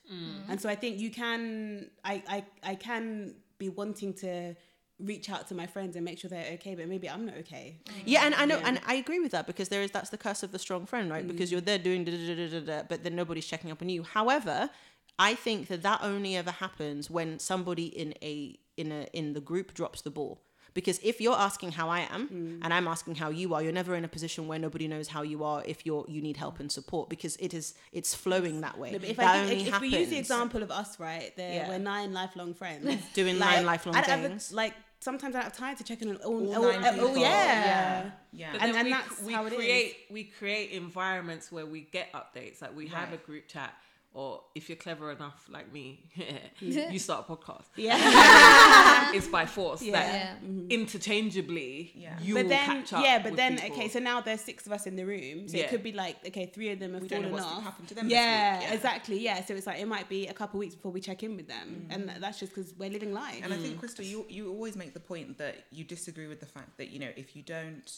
[0.50, 4.56] And so I think you can, I, I, I can be wanting to
[5.00, 7.80] reach out to my friends and make sure they're okay, but maybe I'm not okay.
[7.86, 7.94] Mm.
[8.06, 10.44] Yeah, and I know, and I agree with that because there is that's the curse
[10.44, 11.28] of the strong friend, right?
[11.28, 11.54] Because mm.
[11.54, 13.90] you're there doing da, da, da, da, da, da, but then nobody's checking up on
[13.90, 14.04] you.
[14.04, 14.70] However,
[15.18, 19.42] I think that that only ever happens when somebody in a in a in the
[19.42, 20.42] group drops the ball.
[20.74, 22.60] Because if you're asking how I am hmm.
[22.64, 25.22] and I'm asking how you are, you're never in a position where nobody knows how
[25.22, 28.78] you are if you're you need help and support because it is it's flowing that
[28.78, 28.92] way.
[28.92, 31.00] No, but if, that I give, only if, if we use the example of us,
[31.00, 31.70] right, there Yeah.
[31.70, 34.54] we're nine lifelong friends Doing nine lifelong I don't have things.
[34.54, 36.94] like sometimes I don't have time to check in on all, All all, nine all-
[36.94, 37.18] people.
[37.18, 38.12] yeah.
[38.32, 38.52] Yeah.
[38.54, 39.58] But And- then and we, that's we how it is.
[39.58, 42.62] create we create environments where we get updates.
[42.62, 43.74] Like we have a group chat,
[44.14, 46.10] or if you're clever enough like me,
[46.60, 47.66] you start a podcast.
[47.78, 49.12] Yeah.
[49.14, 49.92] It's by force Yeah.
[49.94, 50.36] that Yeah.
[50.50, 50.70] Mm-hmm.
[50.72, 52.18] interchangeably Yeah.
[52.22, 53.04] you but will then, catch up.
[53.04, 53.76] yeah, but then, people.
[53.78, 55.48] okay, so now there's six of us in the room.
[55.48, 55.64] So Yeah.
[55.66, 57.64] it could be like, okay, three of them have We don't know fallen what's off.
[57.64, 58.74] happened to them this Yeah, week, yeah.
[58.74, 59.20] exactly.
[59.20, 59.44] Yeah.
[59.46, 61.48] So it's like, it might be a couple of weeks before we check in with
[61.48, 61.68] them.
[61.90, 61.92] Mm-hmm.
[62.12, 63.42] And that's just because we're living life.
[63.44, 63.80] And I think, mm.
[63.80, 67.00] Crystal, you you always make the point that you disagree with the fact that you
[67.00, 67.90] know if you don't,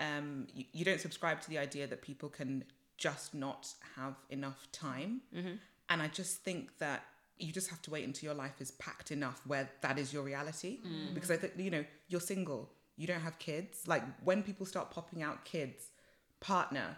[0.00, 2.64] um, you, you don't subscribe to the idea that people can
[2.96, 5.20] just not have enough time.
[5.34, 5.52] Mm-hmm.
[5.88, 7.04] And I just think that
[7.38, 10.22] you just have to wait until your life is packed enough where that is your
[10.22, 10.78] reality.
[10.86, 11.14] Mm.
[11.14, 13.86] Because I think, you know, you're single, you don't have kids.
[13.86, 15.90] Like when people start popping out kids,
[16.40, 16.96] partner,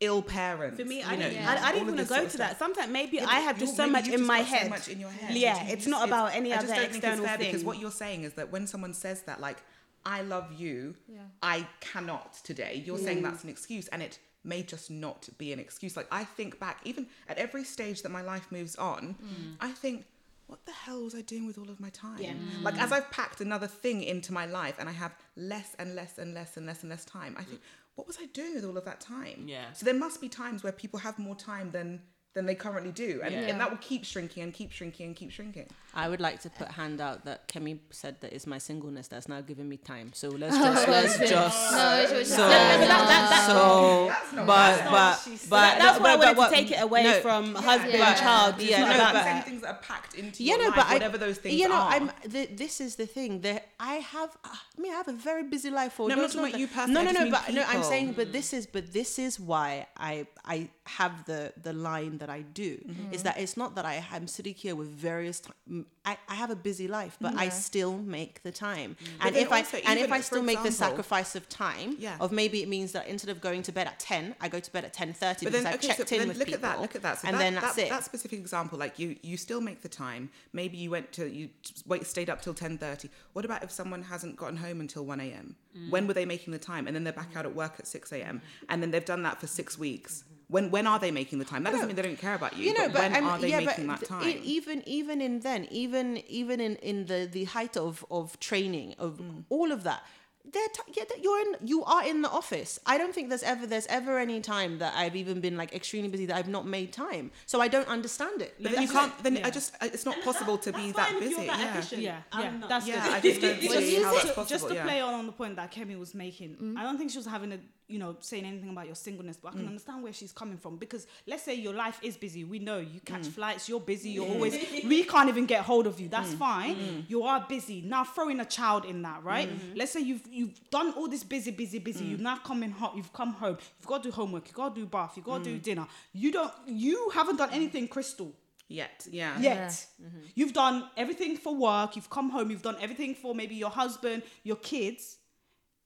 [0.00, 0.80] ill parents.
[0.80, 2.58] For me, you I know, didn't, I, I didn't want to go to that.
[2.58, 4.64] Sometimes maybe Yeah, I have just so much you've in my head.
[4.64, 5.36] So much in your head.
[5.36, 7.46] Yeah, it's just- not about any I other just don't think it's external fair thing.
[7.52, 9.58] because what you're saying is that when someone says that, like,
[10.04, 10.94] I love you,
[11.42, 12.82] I cannot today.
[12.84, 15.96] You're saying that's an excuse, and it may just not be an excuse.
[15.96, 19.54] Like I think back, even at every stage that my life moves on, mm.
[19.60, 20.06] I think.
[20.46, 22.22] What the hell was I doing with all of my time?
[22.22, 22.32] Yeah.
[22.62, 22.94] Like as mm.
[22.94, 26.56] I've packed another thing into my life and I have less and less and less
[26.56, 27.60] and less and less time, I think,
[27.96, 29.44] what was I doing with all of that time?
[29.46, 29.70] Yeah.
[29.74, 32.00] So there must be times where people have more time than
[32.34, 33.40] than they currently do, and, Yeah.
[33.48, 35.66] and that will keep shrinking and keep shrinking and keep shrinking.
[35.94, 39.28] I would like to put hand out that Kemi said that it's my singleness that's
[39.28, 40.12] now giving me time.
[40.14, 44.12] So let's Oh, just let's just No, it so just- that- that- that- so
[44.46, 47.94] but but but That's why I wanted but- to take it away no, from husband,
[47.94, 48.14] Yeah.
[48.14, 48.54] child.
[48.58, 50.76] It's Yeah, no, about but- same things that are packed into yeah, your no, life,
[50.76, 51.90] but I'm, whatever those things you know, are.
[51.92, 52.12] I'm.
[52.26, 53.40] The, this is the thing.
[53.40, 54.36] That I have.
[54.44, 55.98] Uh, I mean, I have a very busy life.
[55.98, 57.30] No, I'm not talking about you personally, No, no, no.
[57.30, 58.32] But no, I'm saying, but mm.
[58.32, 62.76] this is, but this is why I I have the the line that I do
[62.78, 63.12] Mm-hmm.
[63.14, 65.40] is that it's not that I am sitting here with various.
[65.40, 68.96] T- I I have a busy life, but I still make the time.
[69.20, 72.16] And then if I and if I for still make the sacrifice of time, Yeah.
[72.20, 74.72] of maybe it means that instead of going to bed at ten, I go to
[74.72, 76.46] bed at ten thirty because then, I've okay, so checked but in then with look
[76.48, 76.64] people.
[76.66, 76.80] at that.
[76.80, 77.18] Look at that.
[77.20, 77.88] So and that, then that, that's it.
[77.90, 80.30] That specific example, like you, you still make the time.
[80.52, 81.50] Maybe you went to you
[81.86, 83.10] wait, stayed up till ten thirty.
[83.34, 85.56] What about if someone hasn't gotten home until one a.m.?
[85.76, 85.90] Mm.
[85.90, 86.86] When were they making the time?
[86.86, 88.40] And then they're back out at work at six a.m.
[88.68, 90.24] And then they've done that for six weeks.
[90.48, 91.62] When when are they making the time?
[91.64, 92.64] That doesn't mean they don't care about you.
[92.68, 94.26] you know, but, but, when I'm- are they yeah, making that time?
[94.28, 98.94] e- even even in then, even even in in the the height of of training
[98.98, 99.44] of Mm.
[99.50, 100.02] all of that.
[100.50, 101.56] They're t- yeah, you're in.
[101.72, 102.78] You are in the office.
[102.86, 106.08] I don't think there's ever there's ever any time that I've even been like extremely
[106.08, 107.30] busy that I've not made time.
[107.44, 108.54] So I don't understand it.
[108.58, 109.12] but then you can't.
[109.22, 109.46] Then yeah.
[109.46, 109.74] I just.
[109.82, 111.44] It's not possible to be that busy.
[111.44, 111.78] Yeah.
[112.08, 113.12] Yeah, I'm yeah, that's Yeah, good.
[113.12, 114.44] I just don't see how that's possible.
[114.46, 117.18] Just to play on, on the point that Kemi was making, I don't think she
[117.18, 119.68] was having a, you know, saying anything about your singleness, but I can mm.
[119.68, 122.44] understand where she's coming from because let's say your life is busy.
[122.44, 123.32] We know you catch mm.
[123.32, 124.34] flights, you're busy, you're mm.
[124.34, 126.08] always, we can't even get hold of you.
[126.08, 127.04] That's fine.
[127.08, 127.82] You are busy.
[127.82, 129.48] Now throwing a child in that, right?
[129.48, 129.76] Mm-hmm.
[129.76, 132.04] Let's say you've you've done all this busy, busy, busy.
[132.04, 132.94] You've now come in hot.
[132.96, 133.58] You've come home.
[133.78, 134.46] You've got to do homework.
[134.46, 135.12] You've got to do bath.
[135.16, 135.86] You've got to do dinner.
[136.12, 136.52] You don't.
[136.66, 138.32] You haven't done anything, Crystal
[138.68, 139.06] Yet.
[139.10, 139.38] Yeah.
[139.40, 139.70] yet.
[139.70, 140.18] Mm-hmm.
[140.34, 144.22] You've done everything for work, you've come home, you've done everything for maybe your husband,
[144.44, 145.16] your kids.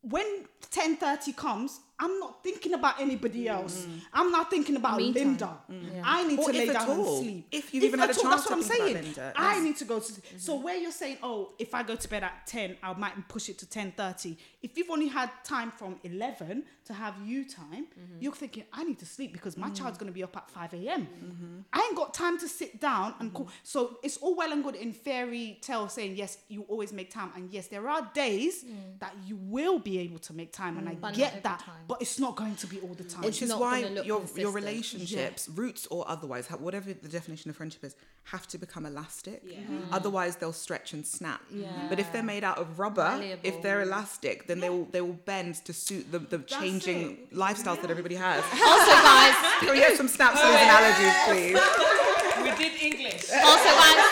[0.00, 0.26] When
[0.72, 3.50] 10:30 comes, I'm not thinking about anybody mm.
[3.50, 3.86] else.
[4.12, 5.22] I'm not thinking about Me time.
[5.22, 5.58] Linda.
[5.70, 6.02] Mm.
[6.02, 7.46] I need Or to lay if at down and sleep.
[7.52, 9.04] If you've even had a all, chance that's to what I'm think about saying.
[9.04, 10.12] Linda, I need to go to.
[10.36, 10.64] So mm-hmm.
[10.64, 13.58] where you're saying, oh, if I go to bed at 10, I might push it
[13.58, 14.36] to 10:30.
[14.62, 18.18] If you've only had time from 11 to have you time, mm-hmm.
[18.18, 19.78] you're thinking, I need to sleep because my mm.
[19.78, 21.02] child's going to be up at 5 a.m.
[21.06, 21.58] Mm-hmm.
[21.72, 23.48] I ain't got time to sit down and call.
[23.62, 27.30] So it's all well and good in fairy tale saying, yes, you always make time.
[27.36, 28.64] And yes, there are days
[28.98, 30.78] that you will be able to make time.
[30.78, 31.60] And I But get that.
[31.60, 31.84] time.
[31.92, 33.24] But it's not going to be all the time.
[33.24, 34.42] It's which is why your consistent.
[34.42, 39.44] your relationships, roots or otherwise, whatever the definition of friendship is, have to become elastic.
[39.44, 39.92] Mm-hmm.
[39.92, 41.42] Otherwise, they'll stretch and snap.
[41.90, 45.20] But if they're made out of rubber, if they're elastic, then they will they will
[45.32, 48.42] bend to suit the, the changing lifestyles that everybody has.
[48.72, 51.60] Also, guys, Can we get some snaps for these analogies, please?
[52.42, 53.30] We did English.
[53.30, 54.02] also, guys,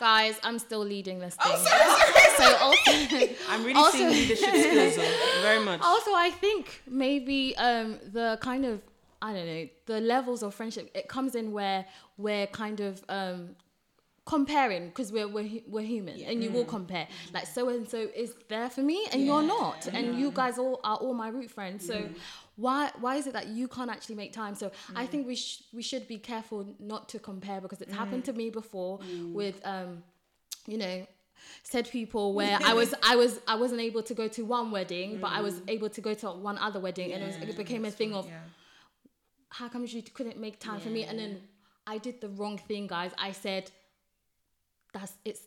[0.00, 1.56] guys, I'm still leading this thing.
[2.38, 4.96] so also, I'm really Also- seeing leadership skills
[5.42, 5.80] very much.
[5.82, 8.80] also, I think maybe um, the kind of
[9.22, 10.90] I don't know the levels of friendship.
[10.94, 11.84] It comes in where
[12.16, 13.50] we're kind of um,
[14.24, 17.06] comparing because we're we're, we're human and you will compare.
[17.34, 19.86] Like so and so is there for me and you're not.
[19.92, 22.08] And you guys all are all my root friends so
[22.60, 24.54] why why is it that you can't actually make time?
[24.54, 25.08] So i mm.
[25.10, 28.30] think we sh- we should be careful not to compare because it's happened mm.
[28.30, 29.32] to me before mm.
[29.32, 30.02] with um
[30.66, 31.06] you know
[31.62, 35.18] said people where I was I was I wasn't able to go to one wedding
[35.22, 37.84] but I was able to go to one other wedding and it, was, it became
[37.84, 38.26] a thing of
[39.50, 41.04] how come you couldn't make time for me?
[41.04, 41.40] And then
[41.86, 43.12] I did the wrong thing guys.
[43.18, 43.70] I said
[44.92, 45.42] that's it's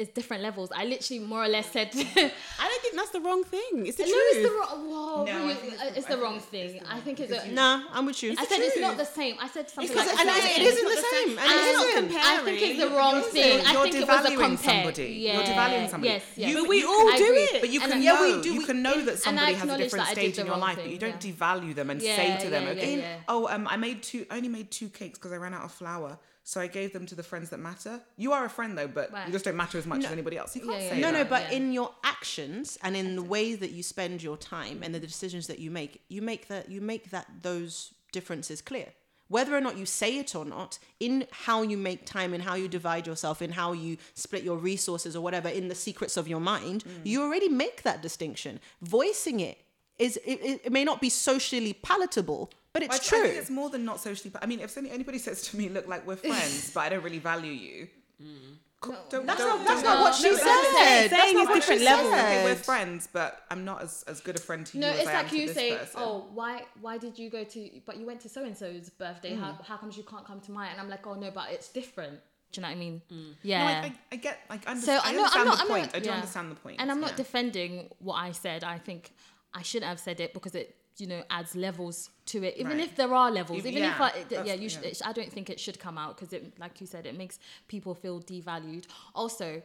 [0.00, 1.88] it's different levels I literally more or less said
[2.62, 3.86] I don't think that's the wrong thing.
[3.88, 4.42] It's the it's truth.
[4.48, 6.70] the wrong whoa, No, I you- think it's uh, the- it's the wrong it's- thing
[6.76, 8.30] it's the I think it's because a, Nah, I'm with you.
[8.38, 11.02] I said it's not the same I said something like and it's I, not the
[11.14, 11.28] same.
[11.28, 11.38] same.
[11.38, 12.20] And I it think- isn't.
[12.20, 13.66] I think it's the wrong You're thing.
[13.66, 14.74] I you're think it was a devaluing compare.
[14.74, 15.08] somebody.
[15.24, 15.34] Yeah.
[15.34, 16.12] You're devaluing somebody.
[16.14, 16.50] Yes, yes.
[16.50, 17.60] You- But we all do it.
[17.60, 18.52] But you can know, we do.
[18.54, 20.76] you can know that somebody has a different that I did stage in your life,
[20.76, 23.16] but you don't devalue them and say to them, okay, yeah, yeah.
[23.28, 25.72] oh, um, I made two, I only made two cakes because I ran out of
[25.72, 28.00] flour, so I gave them to the friends that matter.
[28.16, 29.26] You are a friend though, but Right.
[29.26, 30.54] you just don't matter as much as anybody else.
[30.56, 31.18] You can't Yeah, yeah, say no, that.
[31.18, 31.58] no, but yeah.
[31.58, 35.46] in your actions and in the ways that you spend your time and the decisions
[35.46, 38.88] that you make, you make that you make that those differences clear.
[39.28, 42.56] Whether or not you say it or not, in how you make time, in how
[42.56, 46.26] you divide yourself, in how you split your resources or whatever, in the secrets of
[46.26, 47.06] your mind, mm.
[47.06, 48.58] you already make that distinction.
[48.82, 49.58] Voicing it
[50.00, 53.18] is it, it, it may not be socially palatable, but it's I, true.
[53.18, 54.30] I think it's more than not socially.
[54.30, 56.88] But I mean, if any- anybody says to me, "Look, like we're friends, but I
[56.90, 57.88] don't really value you,"
[58.22, 58.56] mm.
[58.80, 60.46] co- don't, That's don't, not- that's don't- not what she no, said.
[60.46, 62.12] that's- That's saying not it's what different she levels.
[62.14, 64.98] Okay, we're friends, but I'm not as, as good a friend to No, you as
[65.00, 66.00] it's I am like you say, person.
[66.02, 67.70] "Oh, why why did you go to?
[67.86, 69.34] But you went to so and so's birthday.
[69.34, 69.64] How mm.
[69.64, 72.20] how comes you can't come to mine?" And I'm like, "Oh no, but it's different."
[72.52, 73.02] Do you know what I mean?
[73.12, 73.34] Mm.
[73.42, 73.58] Yeah.
[73.62, 75.62] No, I, I, I get, like, I So understand, I I know- I'm not- the
[75.62, 75.86] I'm point.
[75.86, 76.14] not- I do yeah.
[76.16, 76.80] understand the point.
[76.80, 77.16] And I'm not yeah.
[77.16, 78.64] defending what I said.
[78.64, 79.12] I think
[79.54, 82.56] I shouldn't have said it because it, you know, adds levels to it.
[82.56, 82.80] Even Right.
[82.86, 84.82] if there are levels, even if I, it- yeah, you should.
[84.82, 84.88] yeah.
[84.90, 87.38] It, I don't think it should come out because it, like you said, it makes
[87.68, 88.84] people feel devalued.
[89.14, 89.62] Also.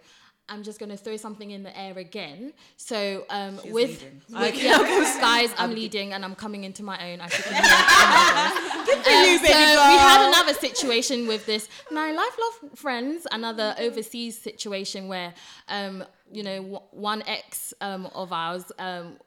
[0.47, 2.53] I'm just gonna throw something in the air again.
[2.77, 4.77] So um, with, with yeah,
[5.19, 7.19] guys, I'm leading and I'm coming into my own.
[7.19, 7.63] As you can hear.
[7.63, 9.07] My God.
[9.07, 9.89] Um, you, baby so girl.
[9.89, 15.33] we had another situation with this nine lifelong friends, another overseas situation where,
[15.67, 19.17] um, you know, w- one ex um, of ours, um,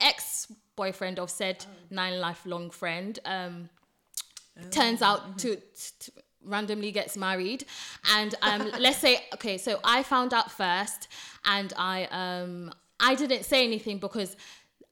[0.00, 3.68] ex boyfriend of said nine lifelong friend, um,
[4.70, 6.12] turns out to, to
[6.44, 7.64] randomly gets married.
[8.14, 11.08] And um let's say okay so i found out first
[11.44, 14.36] and i um i didn't say anything because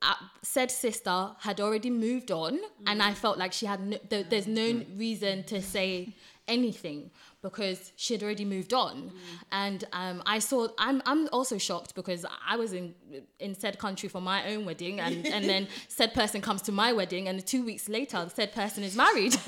[0.02, 4.26] uh, said sister had already moved on and i felt like she had no, th-
[4.30, 6.14] there's no reason to say
[6.48, 7.10] anything
[7.42, 9.12] because she had already moved on.
[9.52, 12.94] And um, i saw I'm, I'm also shocked because i was in
[13.38, 16.92] in said country for my own wedding and, and then said person comes to my
[16.92, 19.36] wedding and two weeks later said person is married.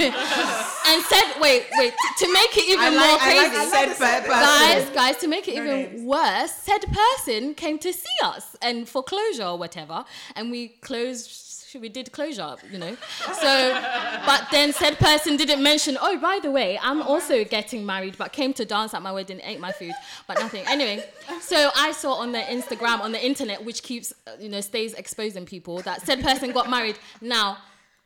[0.84, 3.70] And said wait wait to make it even more crazy.
[3.70, 4.28] said per- person.
[4.28, 9.02] guys, guys, to make it even worse, said person came to see us and for
[9.02, 10.04] closure or whatever,
[10.36, 11.30] and we closed.
[11.80, 12.96] We did closure, up, you know.
[13.40, 13.82] So,
[14.26, 15.96] but then said person didn't mention.
[16.00, 19.40] Oh, by the way, I'm also getting married, but came to dance at my wedding,
[19.42, 19.92] ate my food,
[20.26, 20.64] but nothing.
[20.66, 21.04] Anyway,
[21.40, 25.46] so I saw on the Instagram, on the internet, which keeps, you know, stays exposing
[25.46, 26.98] people that said person got married.
[27.20, 27.58] Now,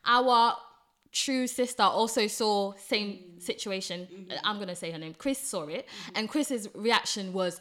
[0.04, 0.56] our
[1.12, 4.06] true sister also saw same situation.
[4.12, 4.32] Mm-hmm.
[4.44, 5.14] I'm gonna say her name.
[5.14, 6.12] Chris saw it, mm-hmm.
[6.16, 7.60] and Chris's reaction was,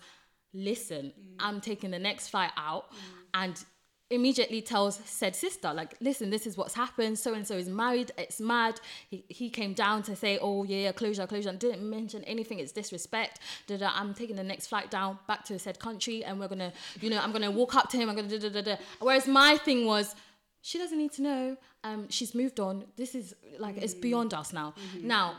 [0.53, 1.35] "Listen, mm.
[1.39, 2.97] I'm taking the next flight out," mm.
[3.33, 3.65] and
[4.11, 7.17] immediately tells said sister like listen this is what's happened.
[7.17, 8.11] So and so is married.
[8.17, 8.79] It's mad.
[9.09, 11.49] He, he came down to say oh yeah, closure closure.
[11.49, 12.59] And didn't mention anything.
[12.59, 13.39] It's disrespect.
[13.67, 16.71] Da, da, i'm taking the next flight down back to said country and we're gonna
[17.01, 18.09] you know i'm gonna walk up to him.
[18.09, 18.75] I'm gonna da, da, da, da.
[18.99, 20.15] whereas my thing was
[20.61, 21.57] she doesn't need to know.
[21.83, 22.85] Um, she's moved on.
[22.97, 24.73] This is like it's beyond us now.
[24.99, 25.35] Now,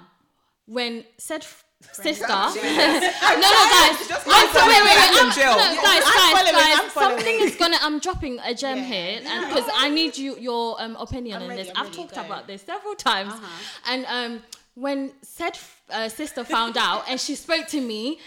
[0.66, 3.96] when said f- sister, no, no, guys,
[4.27, 7.77] I'm sorry, wait, wait, wait, I'm, no, guys, I'm guys, guys, something is gonna.
[7.81, 11.62] I'm dropping a gem here, and because I need you your um opinion on ready,
[11.62, 11.70] this.
[11.75, 12.20] I'm I've ready, talked go.
[12.20, 12.33] Uh-huh.
[12.33, 13.92] about this several times, uh-huh.
[13.92, 14.42] and um,
[14.75, 15.59] when said
[15.90, 18.18] uh, sister found out and she spoke to me.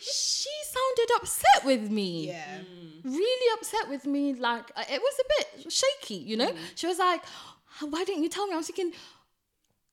[0.00, 2.58] She sounded upset with me Yeah.
[3.04, 4.34] really upset with me.
[4.34, 5.26] Like uh, it was a
[5.62, 6.52] bit shaky, you know.
[6.74, 7.22] She was like,
[7.80, 8.92] "Why didn't you tell me?" I was thinking,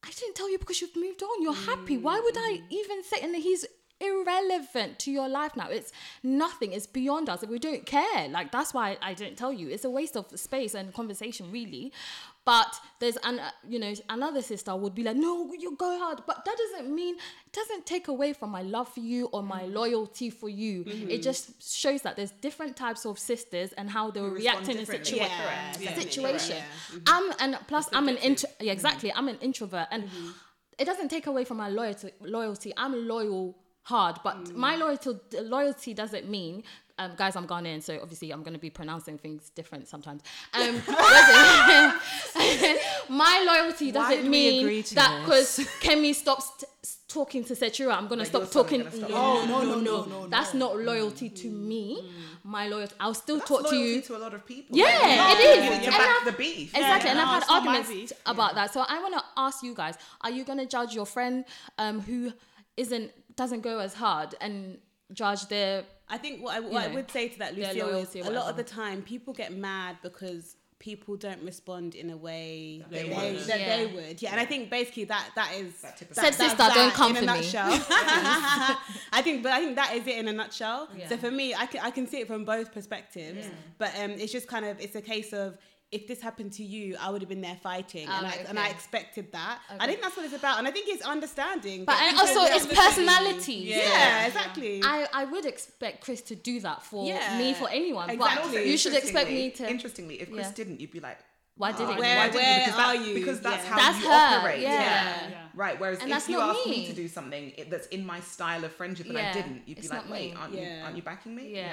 [0.08, 1.42] "I didn't tell you because you've moved on.
[1.42, 1.98] You're happy.
[1.98, 3.66] Why would I even say?" And he's
[4.00, 5.70] irrelevant to your life now.
[5.70, 5.92] It's
[6.24, 6.74] nothing.
[6.74, 7.46] It's beyond us.
[7.46, 8.28] We don't care.
[8.30, 9.70] Like that's why I didn't tell you.
[9.70, 11.92] It's a waste of space and conversation, really.
[12.46, 16.22] But there's an uh, you know another sister would be like, no, you go hard.
[16.28, 19.64] But that doesn't mean it doesn't take away from my love for you or my
[19.64, 20.84] loyalty for you.
[20.86, 24.78] It just shows that there's different types of sisters and how they will react in
[24.78, 25.06] a differently.
[25.20, 25.38] situation.
[25.80, 26.58] Yeah, Situation.
[26.58, 27.00] yeah.
[27.08, 28.48] I'm and plus I'm an intro.
[28.60, 29.12] Yeah, exactly.
[29.12, 30.08] I'm an introvert, and
[30.78, 32.12] it doesn't take away from my loyalty.
[32.22, 32.74] Loyalty.
[32.78, 36.64] I'm loyal hard, but my loyalty loyalty doesn't mean.
[36.98, 40.22] Um, guys, I'm Ghanaian, so obviously I'm going to be pronouncing things different sometimes.
[40.54, 41.96] Um, what
[42.38, 42.82] is it?
[43.10, 46.66] my loyalty doesn't did we agree mean that because Kemi stops t-
[47.10, 48.80] talking to Setura, I'm going to Like, stop talking.
[48.84, 49.10] gonna stop.
[49.10, 52.12] No, no, no, no, no, That's not loyalty to me.
[52.44, 52.96] My loyalty.
[53.02, 54.02] I'll still talk to you.
[54.04, 54.78] to a lot of people.
[54.78, 54.88] Yeah,
[55.34, 55.88] it is.
[55.88, 56.74] And back the beef.
[56.74, 58.72] Exactly, and I've had it's not my arguments about that.
[58.72, 61.44] So I want to ask you guys: Are you going to judge your friend
[61.78, 62.32] um, who
[62.78, 64.78] isn't doesn't go as hard and
[65.14, 68.22] judge their I think what I, what I know, would say to that, their Lucille,
[68.22, 72.18] is a lot of the time people get mad because people don't respond in a
[72.18, 73.42] way they that, they, would.
[73.46, 73.78] that Yeah.
[73.78, 74.22] they would.
[74.22, 76.94] Yeah, and I think basically that that is typical- that, Said that's sister, don't that
[76.94, 77.28] come in a for me.
[77.42, 77.70] nutshell.
[79.12, 80.90] I think, but I think that is it in a nutshell.
[80.96, 81.08] Yeah.
[81.10, 84.32] So for me, I can I can see it from both perspectives, but um, it's
[84.32, 85.58] just kind of it's a case of.
[85.92, 88.46] If this happened to you, I would have been there fighting, Ah, and, I, right,
[88.50, 89.60] and I expected that.
[89.80, 91.86] I think that's what it's about, and I think it's understanding.
[91.86, 93.06] But and also it's understand you.
[93.06, 93.66] personalities.
[93.68, 94.82] Yeah, exactly.
[94.84, 98.36] I, I would expect Chris to do that for Yeah, me for anyone, exactly.
[98.38, 99.70] but Also, you should expect me to.
[99.70, 100.54] Interestingly, if Chris Yeah.
[100.56, 101.20] didn't, you'd be like,
[101.58, 102.02] Why didn't Where- you?
[102.02, 103.14] Why didn't where because are that- you?
[103.14, 103.70] Because that's Yeah.
[103.70, 104.60] how That's you her, operate.
[104.60, 105.30] yeah.
[105.30, 105.48] Yeah.
[105.54, 105.80] Right.
[105.80, 106.72] Whereas And if you not asked me.
[106.80, 106.88] me.
[106.88, 110.10] to do something that's in my style of friendship and I didn't, you'd be like,
[110.10, 110.38] wait, me.
[110.38, 111.56] aren't you aren't you backing me?
[111.56, 111.72] Yeah.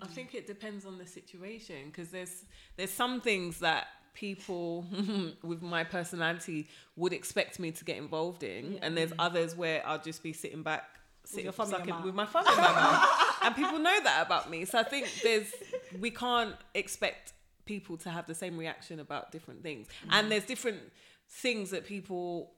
[0.00, 0.10] I mm.
[0.10, 2.44] think it depends on the situation because there's
[2.76, 4.86] there's some things that people
[5.42, 10.02] with my personality would expect me to get involved in, and there's others where I'll
[10.02, 10.84] just be sitting back,
[11.24, 13.08] sitting your thumb in your sucking with my thumb in my mouth,
[13.42, 14.64] and people know that about me.
[14.64, 15.52] So I think there's
[16.00, 17.32] we can't expect
[17.64, 20.30] people to have the same reaction about different things, and mm.
[20.30, 20.80] there's different
[21.28, 22.52] things that people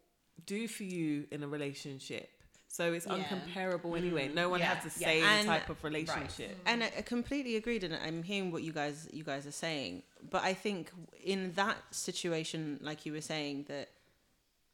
[0.45, 2.31] do for you in a relationship.
[2.77, 4.29] So it's uncomparable anyway.
[4.29, 4.35] Mm.
[4.35, 5.07] No one Yeah, has the yeah.
[5.07, 6.53] same And- type of relationship.
[6.57, 6.71] Mm.
[6.71, 10.03] and I I completely agreed and I'm hearing what you guys you guys are saying.
[10.35, 10.83] But I think
[11.35, 13.89] in that situation like you were saying that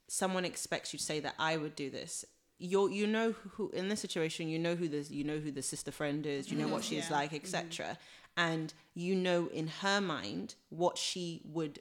[0.09, 2.15] someone expects you to say that I would do this
[2.63, 5.63] you you know who in this situation you know who the you know who the
[5.63, 6.89] sister friend is you know what mm.
[6.89, 7.19] she's Yeah.
[7.19, 8.51] like etc mm-hmm.
[8.51, 11.81] and you know in her mind what she would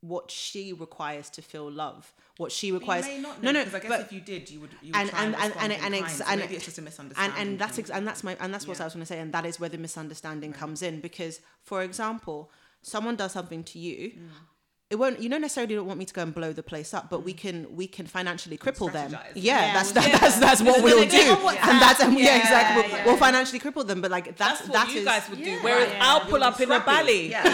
[0.00, 3.74] what she requires to feel love what she requires You may not no no because
[3.78, 4.70] I guess but if you did, you would.
[4.82, 7.38] You would and and and and, and, ex- so and maybe it's just a misunderstanding.
[7.42, 7.84] and that's thing.
[7.84, 8.84] ex- and that's my and that's what Yeah.
[8.84, 11.34] I was going to say and that is where the misunderstanding comes in because
[11.70, 12.50] for example
[12.82, 14.28] someone does something to you Mm.
[14.90, 17.08] It won't you don't necessarily don't want me to go and blow the place up
[17.08, 17.38] but we mm.
[17.38, 20.20] can we can financially cripple them yeah, Yeah, that's that, can.
[20.20, 23.06] that's that's what we'll do and that's and yeah, Yeah, exactly we'll, yeah.
[23.06, 25.50] we'll financially cripple them but like that's That's what that you is- guys would do.
[25.50, 25.62] Yeah.
[25.62, 26.04] Whereas Yeah.
[26.04, 26.80] I'll pull up in a
[27.30, 27.44] Yeah.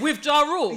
[0.00, 0.76] with Ja Rule.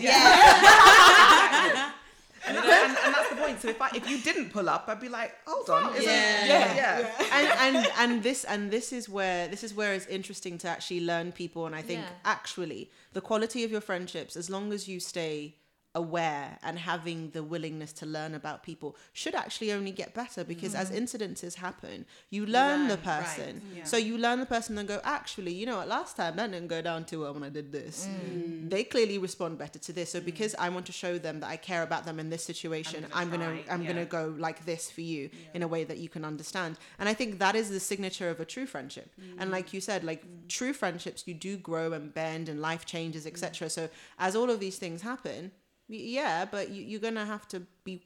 [2.49, 3.61] And, and, and that's the point.
[3.61, 6.45] So if I if you didn't pull up, I'd be like, hold on, isn't Yeah.
[6.53, 7.37] yeah, yeah.
[7.37, 11.01] and and and this and this is where this is where it's interesting to actually
[11.11, 12.09] learn people and i think Yeah.
[12.35, 12.81] actually
[13.13, 15.55] the quality of your friendships as long as you stay
[16.03, 20.73] aware and having the willingness to learn about people should actually only get better because
[20.73, 20.99] as mm.
[21.01, 23.61] incidences happen you learn, the learn, right, person.
[23.75, 23.83] yeah.
[23.83, 25.87] so you learn the person and go actually you know what?
[25.87, 28.07] Last time that didn't go down too well when i did this.
[28.07, 28.69] Mm.
[28.69, 30.11] They clearly respond better to this.
[30.13, 30.25] So mm.
[30.25, 33.29] because i want to show them that i care about them in this situation i'm
[33.29, 36.09] gonna gonna try, i'm gonna go like this for you in a way that you
[36.09, 36.77] can understand.
[36.99, 39.09] And i think that is the signature of a true friendship.
[39.39, 43.25] And like you said like true friendships you do grow and bend and life changes
[43.25, 45.51] etc so as all of these things happen
[45.89, 48.01] yeah but you, you're gonna have to be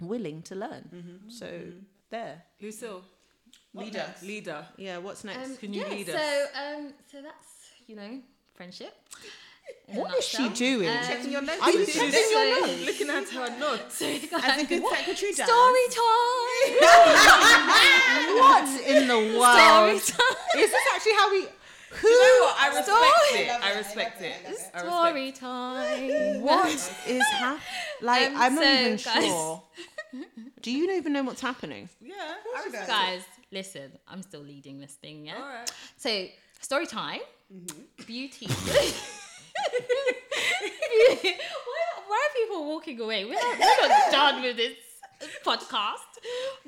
[0.00, 1.46] willing to learn so
[2.10, 3.02] there Lucille,
[3.74, 4.06] Leader.
[4.22, 4.64] leader.
[4.76, 6.20] yeah what's next Um, Can you yeah, lead so, us?
[6.20, 7.46] So, um, so that's
[7.86, 8.20] you know
[8.54, 8.94] friendship.
[9.86, 10.56] what is she nutshell.
[10.56, 11.60] doing Um, Checking your notes.
[11.62, 11.92] Are you Lucy.
[11.92, 12.86] checking your so- notes?
[12.86, 14.02] Looking at her notes.
[14.48, 15.46] As a good secretary does.
[15.46, 16.70] Story time.
[18.40, 20.00] what in the world?
[20.00, 20.60] Story time.
[20.62, 21.46] is this actually how we
[21.90, 22.56] who You know what?
[22.60, 23.40] I respect Story.
[23.42, 23.50] it.
[23.62, 24.34] I respect it.
[24.46, 26.40] I respect Story time.
[26.42, 27.62] what is happening
[28.02, 29.62] like Um, i'm not even guys- sure
[30.62, 32.14] do you even know what's happening Yeah,
[32.56, 33.22] I respect Guys,
[33.52, 35.36] listen, I'm still leading this thing, yeah?
[35.36, 35.70] All right.
[35.98, 36.26] So,
[36.60, 37.20] story time.
[38.06, 38.46] Beauty.
[38.46, 38.94] why,
[42.06, 43.24] why are people walking away?
[43.24, 44.76] We're not, we're not done with this
[45.44, 46.18] podcast.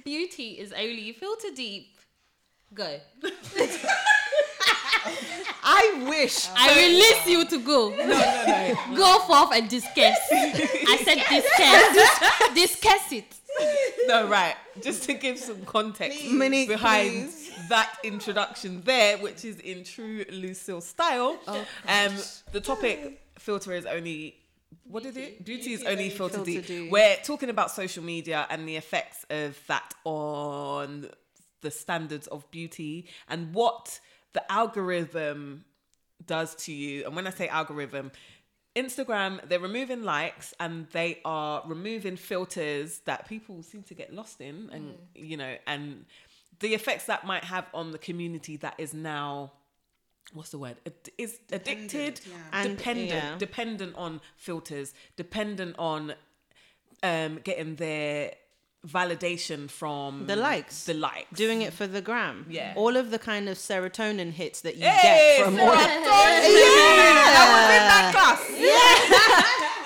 [0.05, 1.87] Beauty is only filter deep.
[2.75, 2.99] Go.
[5.63, 7.91] i wish I release you to go.
[7.91, 8.97] No, no, no.
[8.97, 10.19] Go forth and discuss.
[10.33, 12.55] I said discuss.
[12.55, 13.37] discuss it.
[14.07, 14.57] No, right.
[14.83, 17.53] Just to give some context Monique, behind please.
[17.69, 21.39] that introduction there, which is in true Lucille style.
[21.47, 22.15] um,
[22.53, 24.37] the topic filter is only.
[24.85, 25.45] What is it?
[25.45, 26.67] Beauty is only filter, filter deep.
[26.67, 26.91] deep.
[26.91, 31.11] We're talking about social media and the effects of that on
[31.61, 34.01] the standards of beauty and what
[34.33, 35.65] the algorithm
[36.27, 37.05] does to you.
[37.07, 38.13] And when I say algorithm,
[38.77, 44.41] Instagram, they're removing likes and they are removing filters that people seem to get lost
[44.41, 46.05] in, and you know, and
[46.61, 49.53] the effects that might have on the community that is now.
[50.33, 50.77] What's the word?
[50.87, 52.37] Ad- Is addicted, yeah.
[52.53, 53.37] And- dependent, yeah.
[53.39, 56.15] dependent on filters, dependent on
[57.03, 58.35] um, getting their
[58.87, 60.85] validation from The likes.
[60.85, 62.47] the likes, doing it for the gram.
[62.49, 62.73] Yeah.
[62.77, 65.81] All of the kind of serotonin hits that you Hey, get from all serotonin.
[68.59, 69.71] yeah,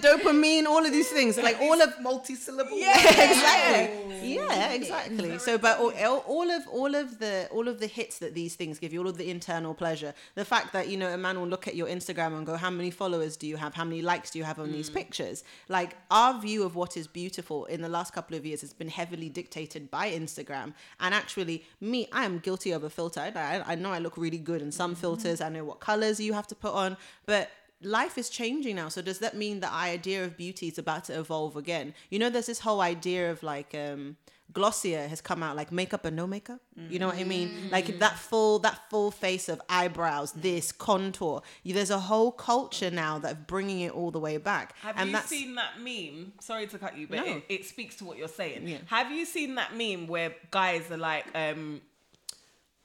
[0.00, 2.78] dopamine, all of these things, like all of multi-syllable.
[2.78, 4.04] yeah, exactly.
[4.04, 4.24] Oh.
[4.24, 5.38] Yeah, exactly.
[5.38, 8.78] So, but all, all of all of the all of the hits that these things
[8.78, 11.48] give you, all of the internal pleasure, the fact that you know a man will
[11.48, 13.74] look at your Instagram and go, "How many followers do you have?
[13.74, 14.94] How many likes do you have on these mm.
[14.94, 18.72] pictures?" Like our view of what is beautiful in the last couple of years has
[18.72, 20.74] been heavily dictated by Instagram.
[21.00, 23.20] And actually, me, I am guilty of a filter.
[23.20, 25.00] I, I know I look really good in some mm-hmm.
[25.00, 25.40] filters.
[25.40, 26.96] I know what colors you have to put on,
[27.26, 27.50] but
[27.84, 31.18] life is changing now so does that mean the idea of beauty is about to
[31.18, 34.16] evolve again you know there's this whole idea of like um
[34.52, 36.60] Glossier has come out like makeup and no makeup.
[36.76, 37.48] You know what I mean?
[37.48, 37.72] Mm.
[37.72, 41.42] Like that full that full face of eyebrows, this contour.
[41.64, 44.76] You- There's a whole culture now that are bringing it all the way back.
[44.82, 46.34] Have and you that's seen that meme?
[46.40, 47.24] Sorry to cut you, but No.
[47.38, 48.68] it, it speaks to what you're saying.
[48.68, 48.78] Yeah.
[48.86, 51.80] Have you seen that meme where guys are like, um,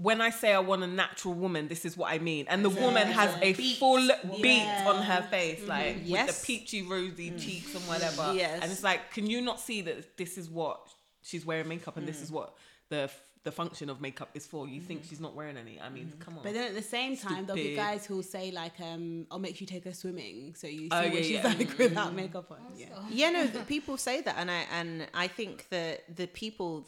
[0.01, 2.45] when I say I want a natural woman, this is what I mean.
[2.47, 4.07] And the woman has a full
[4.41, 8.33] beat on her face, like with the peachy rosy cheeks and whatever.
[8.33, 8.59] Yes.
[8.61, 10.79] And it's like, can you not see that this is what
[11.21, 12.55] she's wearing makeup and this is what
[12.87, 13.11] the
[13.43, 14.69] the function of makeup is for?
[14.69, 15.81] You think she's not wearing any?
[15.81, 16.43] I mean, come on.
[16.43, 19.59] But then at the same time, there'll be guys who'll say like, um, "I'll make
[19.59, 21.55] you take her swimming," so you oh, see Oh, what yeah, she's yeah.
[21.57, 22.57] like without makeup on.
[22.77, 22.87] Yeah.
[23.09, 26.87] yeah no people say that and i and i think that the people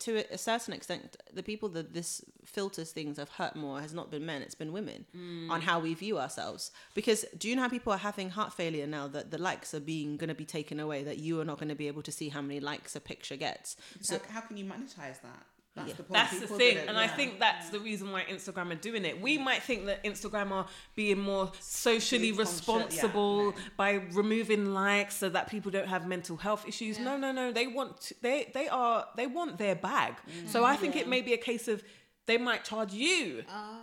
[0.00, 4.10] to a certain extent the people that this filters things have hurt more has not
[4.10, 5.50] been men it's been women hmm.
[5.50, 6.70] on how we view ourselves.
[6.94, 9.80] Because do you know how people are having heart failure now that the likes are
[9.80, 12.12] being going to be taken away that you are not going to be able to
[12.12, 13.76] see how many likes a picture gets?
[14.00, 15.46] So how can you monetize that?
[15.76, 16.12] That's the point.
[16.12, 19.04] That's the thing, that are- and I think that's the reason why Instagram are doing
[19.04, 19.20] it.
[19.20, 20.66] We might think that Instagram are
[20.96, 23.54] being more socially Conscious, yeah, responsible no.
[23.76, 26.98] by removing likes so that people don't have mental health issues.
[26.98, 27.52] No, no, no.
[27.52, 30.14] They want to, they they are they want their bag.
[30.28, 30.48] Mm.
[30.48, 31.82] So I think it may be a case of
[32.26, 33.44] they might charge you.
[33.48, 33.78] Ah.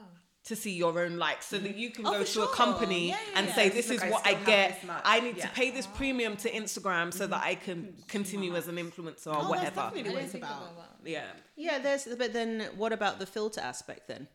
[0.47, 1.77] To see your own likes, so that mm.
[1.77, 2.45] you can Oh, go to sure.
[2.45, 3.55] a company Yeah, yeah, and yeah.
[3.55, 4.85] say, Look, "This is what I still have get.
[5.03, 7.65] I need to pay this premium to Instagram so that I mm-hmm.
[7.65, 10.71] can continue as an influencer or Oh, that's whatever." definitely what it's about.
[10.71, 11.25] about Yeah,
[11.55, 14.27] Yeah, there's but then what about the filter aspect then?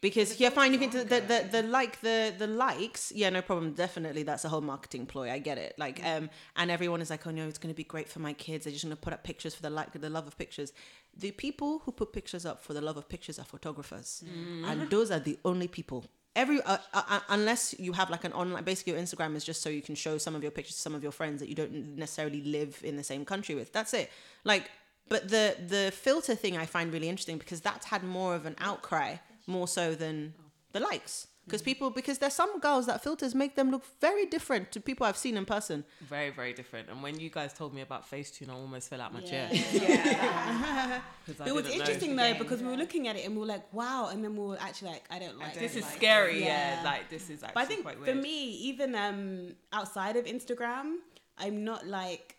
[0.00, 3.72] Because yeah, fine, you can the, the the like the the likes, yeah, no problem.
[3.72, 5.30] Definitely, that's a whole marketing ploy.
[5.30, 5.72] I get it.
[5.78, 8.34] Like, um, and everyone is like, oh no, it's going to be great for my
[8.34, 8.64] kids.
[8.64, 10.74] They're just going to put up pictures for the like the love of pictures.
[11.16, 14.24] The people who put pictures up for the love of pictures are photographers,
[14.66, 16.04] and those are the only people.
[16.36, 19.62] Every uh, uh, uh, unless you have like an online, basically your Instagram is just
[19.62, 21.54] so you can show some of your pictures to some of your friends that you
[21.54, 23.72] don't necessarily live in the same country with.
[23.72, 24.10] That's it.
[24.42, 24.68] Like
[25.08, 28.56] but the the filter thing I find really interesting because that's had more of an
[28.58, 30.34] outcry more so than
[30.72, 31.28] the likes.
[31.46, 35.06] Because people, because there's some girls that filters make them look very different to people
[35.06, 35.84] I've seen in person.
[36.00, 36.88] very very different.
[36.88, 39.48] And when you guys told me about Facetune, I almost fell out my chair.
[39.52, 39.62] Yeah.
[39.78, 41.02] chair.
[41.26, 41.84] 'Cause I It was didn't know.
[41.84, 44.36] interesting though because we were looking at it and we were like, "Wow," and then
[44.36, 45.96] we were actually like, "I don't like don't This is like it.
[45.96, 46.40] scary.
[46.44, 46.76] Yeah.
[46.76, 46.84] Yeah.
[46.84, 47.54] like this is actually quite weird.
[47.54, 50.96] But I think quite for me, even um outside of Instagram,
[51.38, 52.33] I'm not like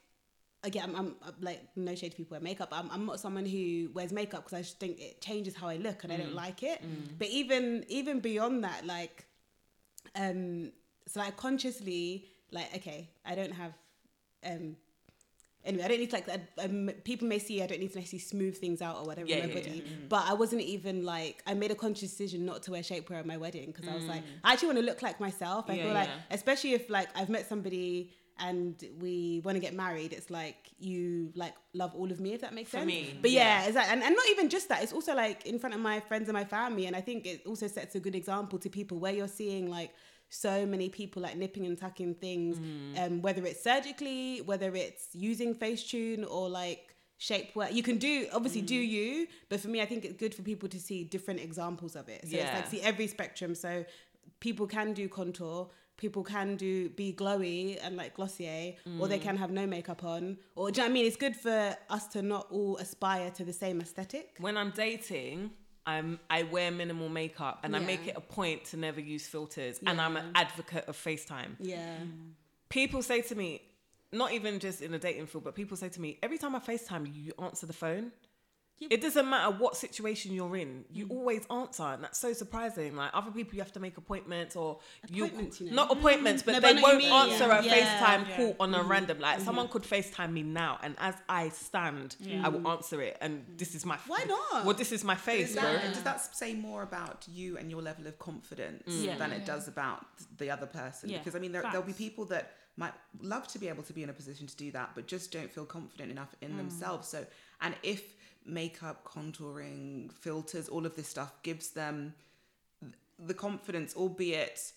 [0.66, 2.70] again, I'm, I'm, like no shade to people wear makeup.
[2.72, 5.78] I'm, I'm not someone who wears makeup because I just think it changes how I
[5.78, 6.36] look and I don't Mm.
[6.46, 6.80] like it.
[7.20, 9.26] But even even beyond that, like
[10.16, 10.72] um,
[11.08, 13.74] so like consciously, like okay, I don't have
[14.46, 14.76] um.
[15.68, 18.20] Anyway, I don't need to like um, people may see I don't need to necessarily
[18.20, 19.92] smooth things out or whatever Yeah, in my yeah, body, yeah.
[20.10, 23.26] but I wasn't even like I made a conscious decision not to wear shapewear at
[23.26, 24.28] my wedding because I was like Mm.
[24.44, 25.66] I actually want to look like myself.
[25.68, 30.12] I feel like especially if like I've met somebody and we want to get married,
[30.14, 32.88] it's like you like love all of me if that makes For sense.
[32.88, 33.68] me, but yeah, yeah.
[33.68, 33.94] exactly.
[33.94, 34.84] And, and not even just that.
[34.84, 37.44] It's also like in front of my friends and my family, and I think it
[37.46, 39.92] also sets a good example to people where you're seeing like
[40.30, 43.06] so many people like nipping and tucking things, Mm.
[43.06, 47.72] um, whether it's surgically, whether it's using Facetune or like shape shapewear.
[47.72, 48.88] You can do obviously do Mm.
[48.90, 52.10] you, but for me, I think it's good for people to see different examples of
[52.10, 52.28] it.
[52.28, 53.56] So it's like see every spectrum.
[53.56, 53.86] So
[54.42, 55.70] people can do contour.
[55.98, 59.10] People can do be glowy and like Glossier, or Mm.
[59.10, 60.38] they can have no makeup on.
[60.56, 61.06] Or do you know what I mean?
[61.06, 64.36] It's good for us to not all aspire to the same aesthetic.
[64.40, 65.52] when I'm dating,
[65.86, 69.80] I'm I wear minimal makeup and I make it a point to never use filters.
[69.86, 71.56] And I'm an advocate of FaceTime.
[71.60, 71.98] Yeah.
[72.70, 73.62] People say to me,
[74.12, 76.60] not even just in a dating field, but people say to me, every time I
[76.60, 78.12] FaceTime you answer the phone.
[78.82, 80.84] It doesn't matter what situation you're in, Mm.
[80.92, 82.96] you always answer, and that's so surprising.
[82.96, 85.84] Like other people, you have to make appointments or Appointments, you you know.
[85.84, 87.60] not appointments, but No, they but I know what won't you answer yeah.
[87.60, 88.02] a Yeah.
[88.02, 88.88] FaceTime call on a Mm-hmm.
[88.92, 89.20] random.
[89.20, 89.46] Like mm-hmm.
[89.46, 93.58] someone could FaceTime me now, and as I stand, I will answer it, and mm.
[93.58, 94.66] this is my Why not?
[94.66, 95.72] Well, this is my face, Does bro.
[95.74, 99.18] that, does that say more about you and your level of confidence Yeah.
[99.18, 100.06] than it does about
[100.38, 101.10] the other person?
[101.10, 101.20] Yeah.
[101.20, 104.04] Because I mean, there, there'll be people that might love to be able to be
[104.04, 107.08] in a position to do that, but just don't feel confident enough in themselves.
[107.08, 107.26] So,
[107.62, 108.04] and if
[108.46, 112.14] makeup, contouring, filters, all of this stuff gives them
[113.18, 114.74] the confidence, albeit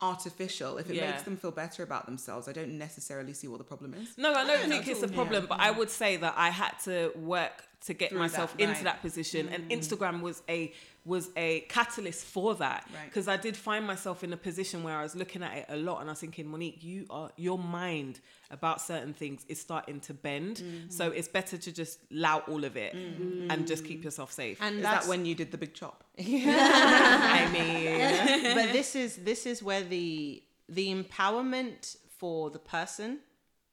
[0.00, 1.10] artificial, if it Yeah.
[1.10, 4.16] makes them feel better about themselves, I don't necessarily see what the problem is.
[4.18, 6.78] No, I don't Yeah, think it's a problem, but I would say that I had
[6.84, 8.84] to work to get Through myself that, into right.
[8.84, 9.78] that position, and mm.
[9.78, 10.72] Instagram was a
[11.04, 13.04] was a catalyst for that Right.
[13.04, 15.76] because I did find myself in a position where I was looking at it a
[15.76, 18.20] lot, and I was thinking, Monique, you are your mind
[18.50, 20.90] about certain things is starting to bend, mm-hmm.
[20.90, 23.50] so it's better to just allow all of it mm-hmm.
[23.50, 24.58] and just keep yourself safe.
[24.60, 26.04] And Is that's that when you did the big chop?
[26.18, 33.20] I mean, but this is this is where the the empowerment for the person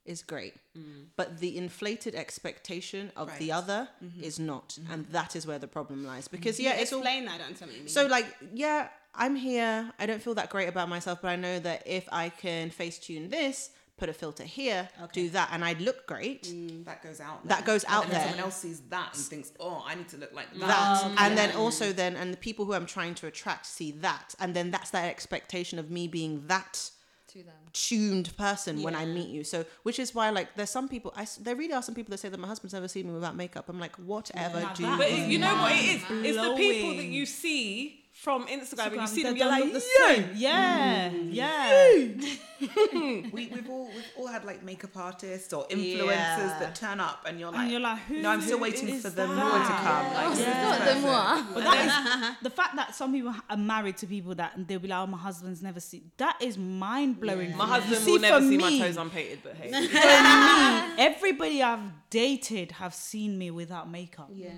[0.06, 1.06] is great, mm.
[1.16, 3.58] but the inflated expectation of the Right.
[3.58, 4.24] other mm-hmm.
[4.24, 5.14] is not, and mm-hmm.
[5.14, 6.28] that is where the problem lies.
[6.28, 6.38] Mm-hmm.
[6.38, 7.36] Because yeah, yeah, it's all explain that.
[7.36, 7.88] I don't something.
[7.88, 9.92] so like, yeah, I'm here.
[10.00, 13.00] I don't feel that great about myself, but I know that if I can face
[13.00, 16.44] tune this, put a filter here, do that, and I look great.
[16.44, 17.48] Mm, that goes out.
[17.48, 18.30] That goes out and then there.
[18.30, 21.16] Someone else sees that and thinks, "Oh, I need to look like that." That mm.
[21.20, 24.56] and then also then and the people who I'm trying to attract see that, and
[24.56, 26.90] then that's that expectation of me being that
[27.34, 27.54] To them.
[27.74, 29.44] tuned person when I meet you.
[29.44, 31.12] So, which is why like there's some people.
[31.16, 33.14] I s- there really are some people that say that my husband's never seen me
[33.14, 33.70] without makeup.
[33.70, 36.02] I'm like, whatever Now do that But you know what it is?
[36.10, 39.84] It's the people that you see from Instagram, and you see them, you're like, like,
[40.00, 41.12] yeah, yeah.
[41.12, 41.30] yeah, Mm.
[41.34, 43.30] yeah.
[43.34, 46.58] we, we've all we've all had like makeup artists or influencers Yeah.
[46.62, 48.22] that turn up, and you're like, And you're like, who?
[48.22, 49.28] "No, I'm still waiting for the that?
[49.28, 51.02] more to come." Like, It's this not the person.
[51.02, 51.44] moi.
[51.54, 54.88] But that is the fact that some people are married to people that they'll be
[54.88, 57.58] like, "Oh, my husband's never seen." That is mind blowing.
[57.58, 59.70] My husband see, will never for see my me- toes unpainted, but hey.
[59.70, 64.30] For me, everybody I've dated have seen me without makeup.
[64.34, 64.52] yeah.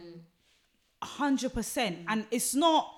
[1.01, 1.99] hundred percent.
[2.07, 2.91] And it's not.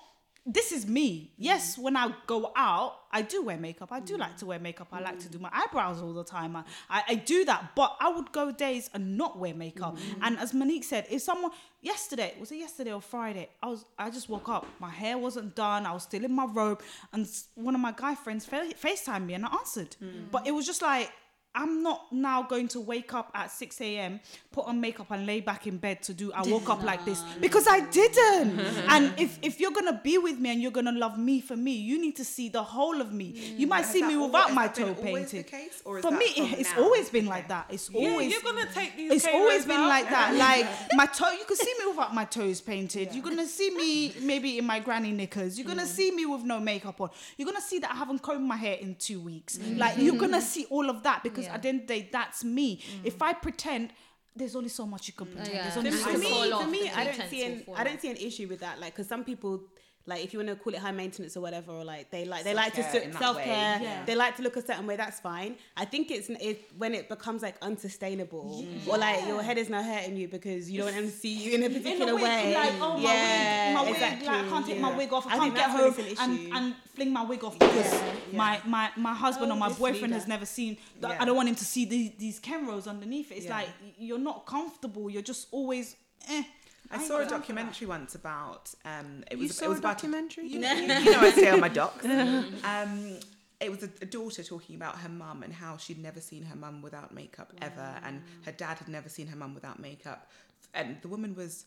[0.50, 1.34] This is me.
[1.36, 1.82] Yes, mm.
[1.82, 3.92] when I go out, I do wear makeup.
[3.92, 4.38] I do like mm.
[4.38, 4.88] to wear makeup.
[4.90, 5.32] I like to mm.
[5.32, 6.56] do my eyebrows all the time.
[6.56, 9.98] I, I, I do that, but I would go days and not wear makeup.
[10.22, 14.08] And as Monique said, if someone yesterday was it yesterday or Friday, I was I
[14.08, 14.66] just woke up.
[14.80, 15.84] My hair wasn't done.
[15.84, 16.80] I was still in my robe,
[17.12, 19.96] and one of my guy friends fa- Facetimed me, and I answered.
[20.30, 21.10] But it was just like.
[21.58, 24.20] I'm not now going to wake up at 6 a.m.,
[24.52, 27.20] put on makeup and lay back in bed to do I woke up like this
[27.40, 28.60] because I didn't.
[28.88, 31.72] and if, if you're gonna be with me and you're gonna love me for me,
[31.72, 33.32] you need to see the whole of me.
[33.32, 33.58] Mm.
[33.58, 35.48] You might see me without has my toe painted.
[35.48, 36.82] case, for me, it's now?
[36.84, 37.66] always been like that.
[37.70, 39.12] It's Yeah, always you're gonna take these.
[39.12, 39.88] it's always been out.
[39.88, 40.28] like that.
[40.38, 43.12] Like my toe, you can see me without my toes painted.
[43.12, 45.58] You're gonna see me maybe in my granny knickers.
[45.58, 47.10] You're gonna see me with no makeup on.
[47.36, 49.58] You're gonna see that I haven't combed my hair in two weeks.
[49.76, 51.54] Like you're gonna see all of that because Yeah.
[51.54, 52.78] at the end of the day, that's me.
[52.78, 53.04] Mm.
[53.04, 53.92] If I pretend,
[54.36, 55.48] there's only so much you can pretend.
[55.54, 55.62] yeah.
[55.64, 56.52] There's only For so for me, fall much.
[56.52, 58.78] off, for me, I don't see an I don't see an issue with that.
[58.80, 59.62] Like, because some people,
[60.08, 62.42] like, if you want to call it high maintenance or whatever, or like they like
[62.44, 63.78] they like to Self-care in that self care.
[63.82, 64.04] Yeah.
[64.06, 64.96] they like to look a certain way.
[64.96, 65.56] That's fine.
[65.76, 69.82] I think it's it, when it becomes like unsustainable, or like your head is now
[69.82, 72.22] hurting you because you don't want to see you in a In the particular wig,
[72.24, 72.54] way.
[72.54, 74.28] like, oh, yeah, my wig, my exactly.
[74.28, 75.26] wig, like, I can't take my wig off.
[75.26, 78.60] I, I can't get home it's and, and fling my wig off because Yeah, my,
[78.66, 80.76] my, my husband Oh, or my boyfriend leave has never seen.
[80.76, 81.18] th- Yeah.
[81.20, 83.36] I don't want him to see these, these cornrows underneath it.
[83.36, 83.56] It's Yeah.
[83.58, 85.10] like you're not comfortable.
[85.10, 85.96] You're just always.
[86.28, 86.42] Eh.
[86.90, 89.80] I ain't saw a documentary once about um it You was saw it was a
[89.80, 90.46] about documentary?
[90.48, 92.04] you, know, you, you know I stay on my docs.
[92.06, 93.18] um
[93.60, 96.54] it was a, a daughter talking about her mum and how she'd never seen her
[96.56, 100.30] mum without makeup ever and her dad had never seen her mum without makeup.
[100.74, 101.64] And the woman was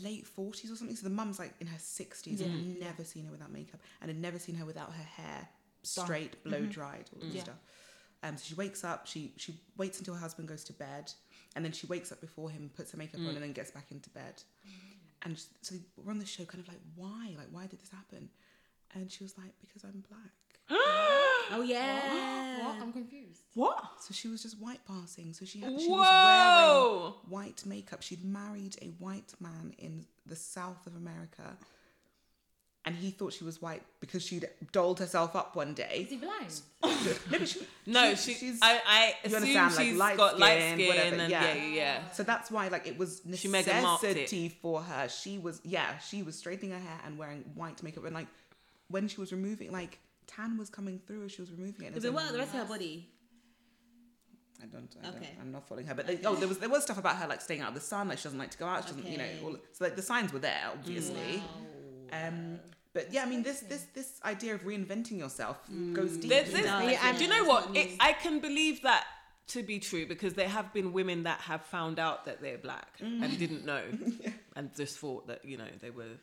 [0.00, 3.24] late 40s or something so the mum's like in her 60s and had never seen
[3.26, 5.48] her without makeup and had never seen her without her hair
[5.82, 7.42] straight blow dried all this Yeah.
[7.42, 7.58] stuff.
[8.22, 11.12] Um, so she wakes up, she she waits until her husband goes to bed,
[11.56, 13.34] and then she wakes up before him, puts her makeup on, mm.
[13.34, 14.42] and then gets back into bed.
[14.66, 14.70] Mm.
[15.22, 17.34] And s- so we're on the show, kind of like, why?
[17.36, 18.28] Like, why did this happen?
[18.94, 20.32] And she was like, because I'm black.
[21.50, 22.62] Oh yeah.
[22.64, 22.82] What?
[22.82, 23.40] I'm confused.
[23.54, 23.82] What?
[24.00, 25.32] So she was just white passing.
[25.32, 28.02] So she, had, she was wearing white makeup.
[28.02, 31.56] She'd married a white man in the south of America.
[32.88, 36.04] And he thought she was white because she'd dolled herself up one day.
[36.04, 36.60] Is he blind?
[36.82, 38.38] no, but she, No, she- she.
[38.38, 41.42] she's- I, I assume understand, like, light got light skin, skin, whatever, and yeah.
[41.44, 42.10] yeah, yeah, yeah.
[42.12, 43.52] So that's why, like, it was She it.
[43.52, 45.06] necessity for her.
[45.10, 48.28] She was, yeah, she was straightening her hair and wearing white makeup, and like,
[48.88, 51.86] when she was removing, like, tan was coming through as she was removing it.
[51.88, 53.06] And it was But like, what the rest of her body?
[54.62, 55.18] I don't, I Okay.
[55.18, 55.94] don't, I'm not following her.
[55.94, 57.80] But they, oh, there was there was stuff about her like staying out of the
[57.80, 58.82] sun, like she doesn't like to go out.
[58.88, 61.42] She doesn't, you know, all, so like the signs were there, obviously.
[62.12, 62.58] Um,
[62.98, 65.56] but yeah, I mean, this this this idea of reinventing yourself
[65.92, 66.30] goes deep.
[66.30, 66.98] There's doesn't this, it?
[67.00, 67.76] Yeah, do you know what?
[67.76, 69.04] It, I can believe that
[69.54, 72.88] to be true because there have been women that have found out that they're black
[73.00, 73.82] and didn't know
[74.56, 76.14] and just thought that you know they were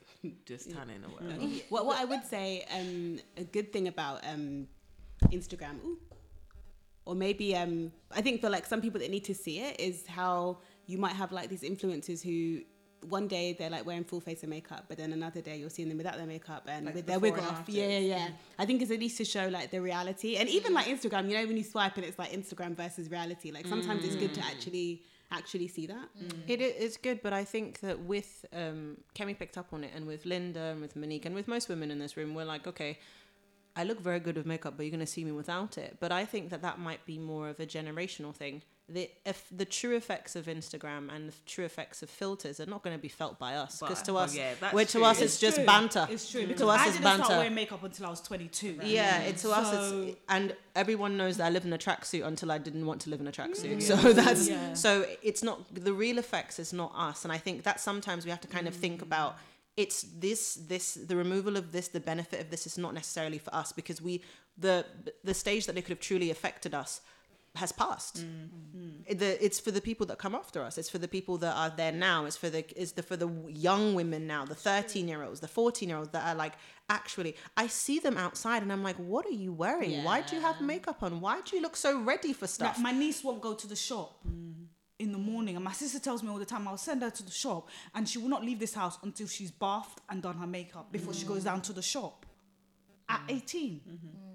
[0.46, 1.46] just tanning or whatever.
[1.70, 4.68] what what I would say, um, a good thing about um,
[5.32, 5.98] Instagram, ooh,
[7.06, 10.06] or maybe um, I think for like some people that need to see it is
[10.08, 10.58] how
[10.88, 12.66] you might have like these influencers who
[13.10, 15.90] one day they're like wearing full face of makeup, but then another day you're seeing
[15.90, 17.64] them without their makeup and Like with their wig off.
[17.68, 18.28] Yeah, yeah, yeah.
[18.60, 21.38] I think it's at least to show like the reality, and even like Instagram, you
[21.38, 23.52] know, when you swipe and it's like Instagram versus reality.
[23.52, 26.10] Like sometimes it's good to actually actually see that.
[26.48, 30.06] It it's good, but I think that with um, Kemi picked up on it, and
[30.06, 33.00] with Linda and with Monique and with most women in this room, we're like, okay,
[33.76, 35.98] I look very good with makeup, but you're gonna see me without it.
[36.00, 38.62] But I think that that might be more of a generational thing.
[38.88, 42.84] The if the true effects of Instagram and the true effects of filters are not
[42.84, 45.04] going to be felt by us because to well, us, yeah, that's we're, to true.
[45.06, 45.66] us it's, just true.
[45.66, 46.08] banter.
[46.10, 48.82] It's true To because us I it's didn't start wearing makeup until I was 22.
[48.84, 52.52] Yeah, it's to us, it's, and everyone knows that I live in a tracksuit until
[52.52, 53.78] I didn't want to live in a tracksuit.
[53.78, 53.82] Mm.
[53.82, 54.74] So that's Yeah.
[54.76, 58.30] so it's not the real effects is not us, and I think that sometimes we
[58.30, 59.04] have to kind of think Mm.
[59.08, 59.38] about
[59.78, 63.54] it's this this the removal of this the benefit of this is not necessarily for
[63.54, 64.22] us because we
[64.58, 64.86] the
[65.24, 67.02] the stage that they could have truly affected us
[67.56, 68.18] has passed.
[68.18, 68.92] Mm, mm.
[69.06, 70.78] It- The, it's for the people that come after us.
[70.78, 72.26] It's for the people that are there now.
[72.26, 75.48] It's for the it's the for the young women now, the thirteen year olds, the
[75.48, 76.54] fourteen year olds that are like
[76.90, 77.36] actually.
[77.56, 80.04] I see them outside and I'm like, what are you wearing?
[80.04, 81.22] Why do you have makeup on?
[81.22, 82.76] Why do you look so ready for stuff?
[82.78, 84.12] Like my niece won't go to the shop
[84.98, 87.24] in the morning, and my sister tells me all the time I'll send her to
[87.24, 90.48] the shop, and she will not leave this house until she's bathed and done her
[90.48, 91.30] makeup before she mm.
[91.30, 92.26] goes down to the shop.
[93.10, 93.36] At mm.
[93.36, 94.35] 18, mm-hmm.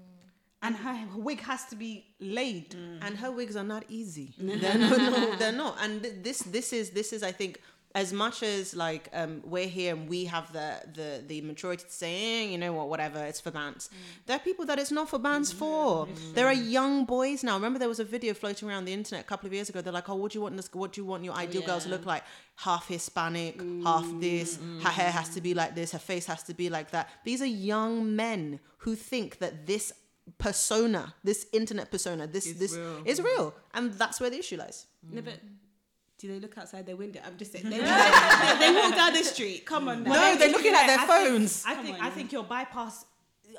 [0.61, 2.75] And her, wig has to be laid.
[3.01, 4.33] and her wigs are not easy.
[4.37, 5.77] They're no, no, they're not.
[5.81, 7.59] And th- this, this is, this is, I think,
[7.93, 11.91] as much as like um, we're here and we have the the the maturity to
[11.91, 13.89] say, eh, you know what, whatever, it's for bands.
[14.25, 16.07] There are people that it's not for bands for.
[16.33, 17.55] There are young boys now.
[17.55, 19.81] Remember, there was a video floating around the internet a couple of years ago.
[19.81, 20.69] They're like, oh, what do you want this?
[20.73, 22.23] What do you want your ideal girl to look like?
[22.55, 24.57] Half Hispanic, half this.
[24.83, 25.91] Her hair has to be like this.
[25.91, 27.09] Her face has to be like that.
[27.25, 29.91] These are young men who think that this
[30.37, 33.01] persona, this internet persona, this It's this real.
[33.05, 34.85] is real, and that's where the issue lies.
[35.09, 35.39] No, but
[36.17, 37.19] do they look outside their window?
[37.25, 37.65] I'm just saying.
[37.69, 39.65] They, they, they walk down the street.
[39.65, 40.03] Come on.
[40.03, 40.13] now.
[40.13, 41.63] No, they're looking at their I think- phones.
[41.65, 42.11] I think on, I yeah.
[42.11, 43.05] think your bypass.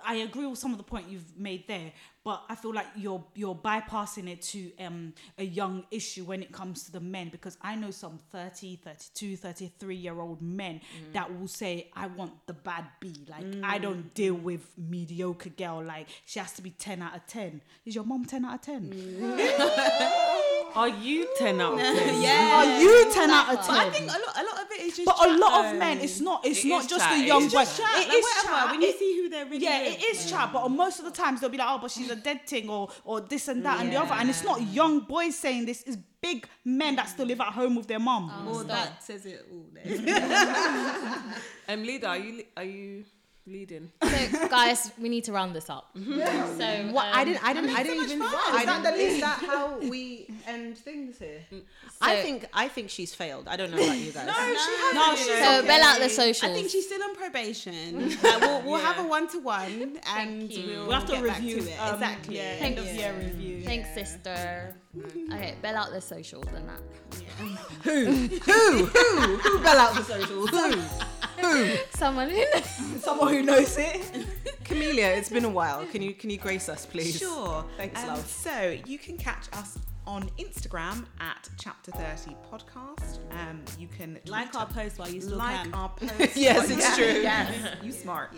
[0.05, 1.93] I agree with some of the point you've made there,
[2.25, 6.53] but I feel like you're you're bypassing it to um, a young issue when it
[6.53, 11.13] comes to the men because I know some 30, 32, 33 year old men Mm.
[11.15, 13.27] that will say I want the bad B.
[13.29, 15.83] Like I don't deal with mediocre girl.
[15.85, 17.61] Like she has to be 10 out of 10.
[17.85, 18.93] Is your mom 10 out of 10?
[20.75, 22.23] Are you 10 out of 10?
[22.23, 22.53] Yeah.
[22.57, 23.75] Are you 10 out of 10?
[23.77, 25.07] I think a lot, a lot of it is just.
[25.07, 26.45] But a chat, lot of men, it's not.
[26.47, 27.59] It's It not just chat, the young is boy.
[27.61, 28.09] just chat.
[28.09, 28.09] Like
[28.45, 28.71] chat.
[28.71, 29.95] When you It- see who they're really yeah, with.
[29.99, 30.53] it is chat.
[30.53, 32.89] But most of the times they'll be like, oh, but she's a dead thing, or
[33.05, 34.15] or this and that and the other.
[34.15, 35.83] And it's not young boys saying this.
[35.87, 38.47] It's big men that still live at home with their mum.
[38.49, 39.67] Or that says it all.
[39.73, 41.23] There.
[41.69, 43.05] Um, leader, are you, are you
[43.47, 43.91] leading?
[44.03, 45.91] So, guys, we need to round this up.
[45.97, 46.47] Yeah.
[46.57, 48.23] So, What I um, didn't, I didn't, I, didn't even.
[48.23, 51.41] I Is that didn't- the is that how we end things here?
[52.01, 53.49] I think, I think she's failed.
[53.49, 54.27] I don't know about you guys.
[54.27, 56.51] No, no, she no, she's So, bell out the socials.
[56.51, 58.11] I think she's still on probation.
[58.23, 61.71] Like, we'll we'll have a one to one and we'll, We'll have to review to
[61.71, 61.79] it.
[61.81, 62.37] um, exactly.
[62.37, 63.01] Yeah, Thank end of you.
[63.01, 63.63] year review.
[63.65, 64.75] Thanks, sister.
[65.33, 66.81] Okay, bell out the socials and that.
[67.85, 68.05] Who?
[68.05, 68.87] Who?
[68.87, 69.37] Who?
[69.39, 70.51] Who bell out the socials?
[70.51, 70.83] Who?
[71.43, 71.75] Who?
[71.99, 72.45] Someone who
[73.01, 74.27] Someone who knows it.
[74.65, 75.85] Camellia, it's been a while.
[75.87, 77.19] Can you can you grace us, please?
[77.19, 77.65] Sure.
[77.77, 78.27] Thanks, Um, love.
[78.27, 83.19] So you can catch us on Instagram at Chapter 30 Podcast.
[83.33, 85.75] Um, you can Like our post while you still like can.
[85.75, 86.37] our post.
[86.37, 87.23] Yes, it's Yeah, true.
[87.23, 88.35] Yes, you smart.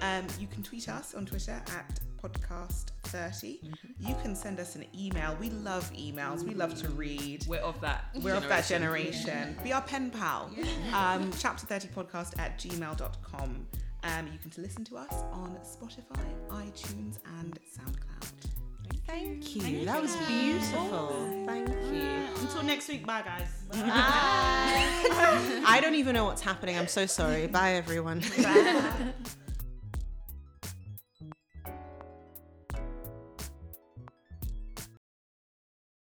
[0.00, 3.60] Um, you can tweet us on Twitter at podcast 30.
[3.98, 5.36] You can send us an email.
[5.40, 6.42] We love emails.
[6.44, 7.44] We love to read.
[7.48, 8.04] We're of that.
[8.22, 9.56] We're of that generation.
[9.64, 10.50] Be our pen pal.
[10.92, 13.66] Um, chapter 30 podcast at gmail.com.
[14.04, 18.52] Um, you can listen to us on Spotify, iTunes, and SoundCloud.
[19.06, 19.84] Thank you.
[19.86, 21.44] That was beautiful.
[21.46, 22.26] Thank you.
[22.40, 23.48] Until next week, bye guys.
[23.70, 23.78] Bye.
[25.66, 26.78] I don't even know what's happening.
[26.78, 27.46] I'm so sorry.
[27.46, 28.22] Bye, everyone.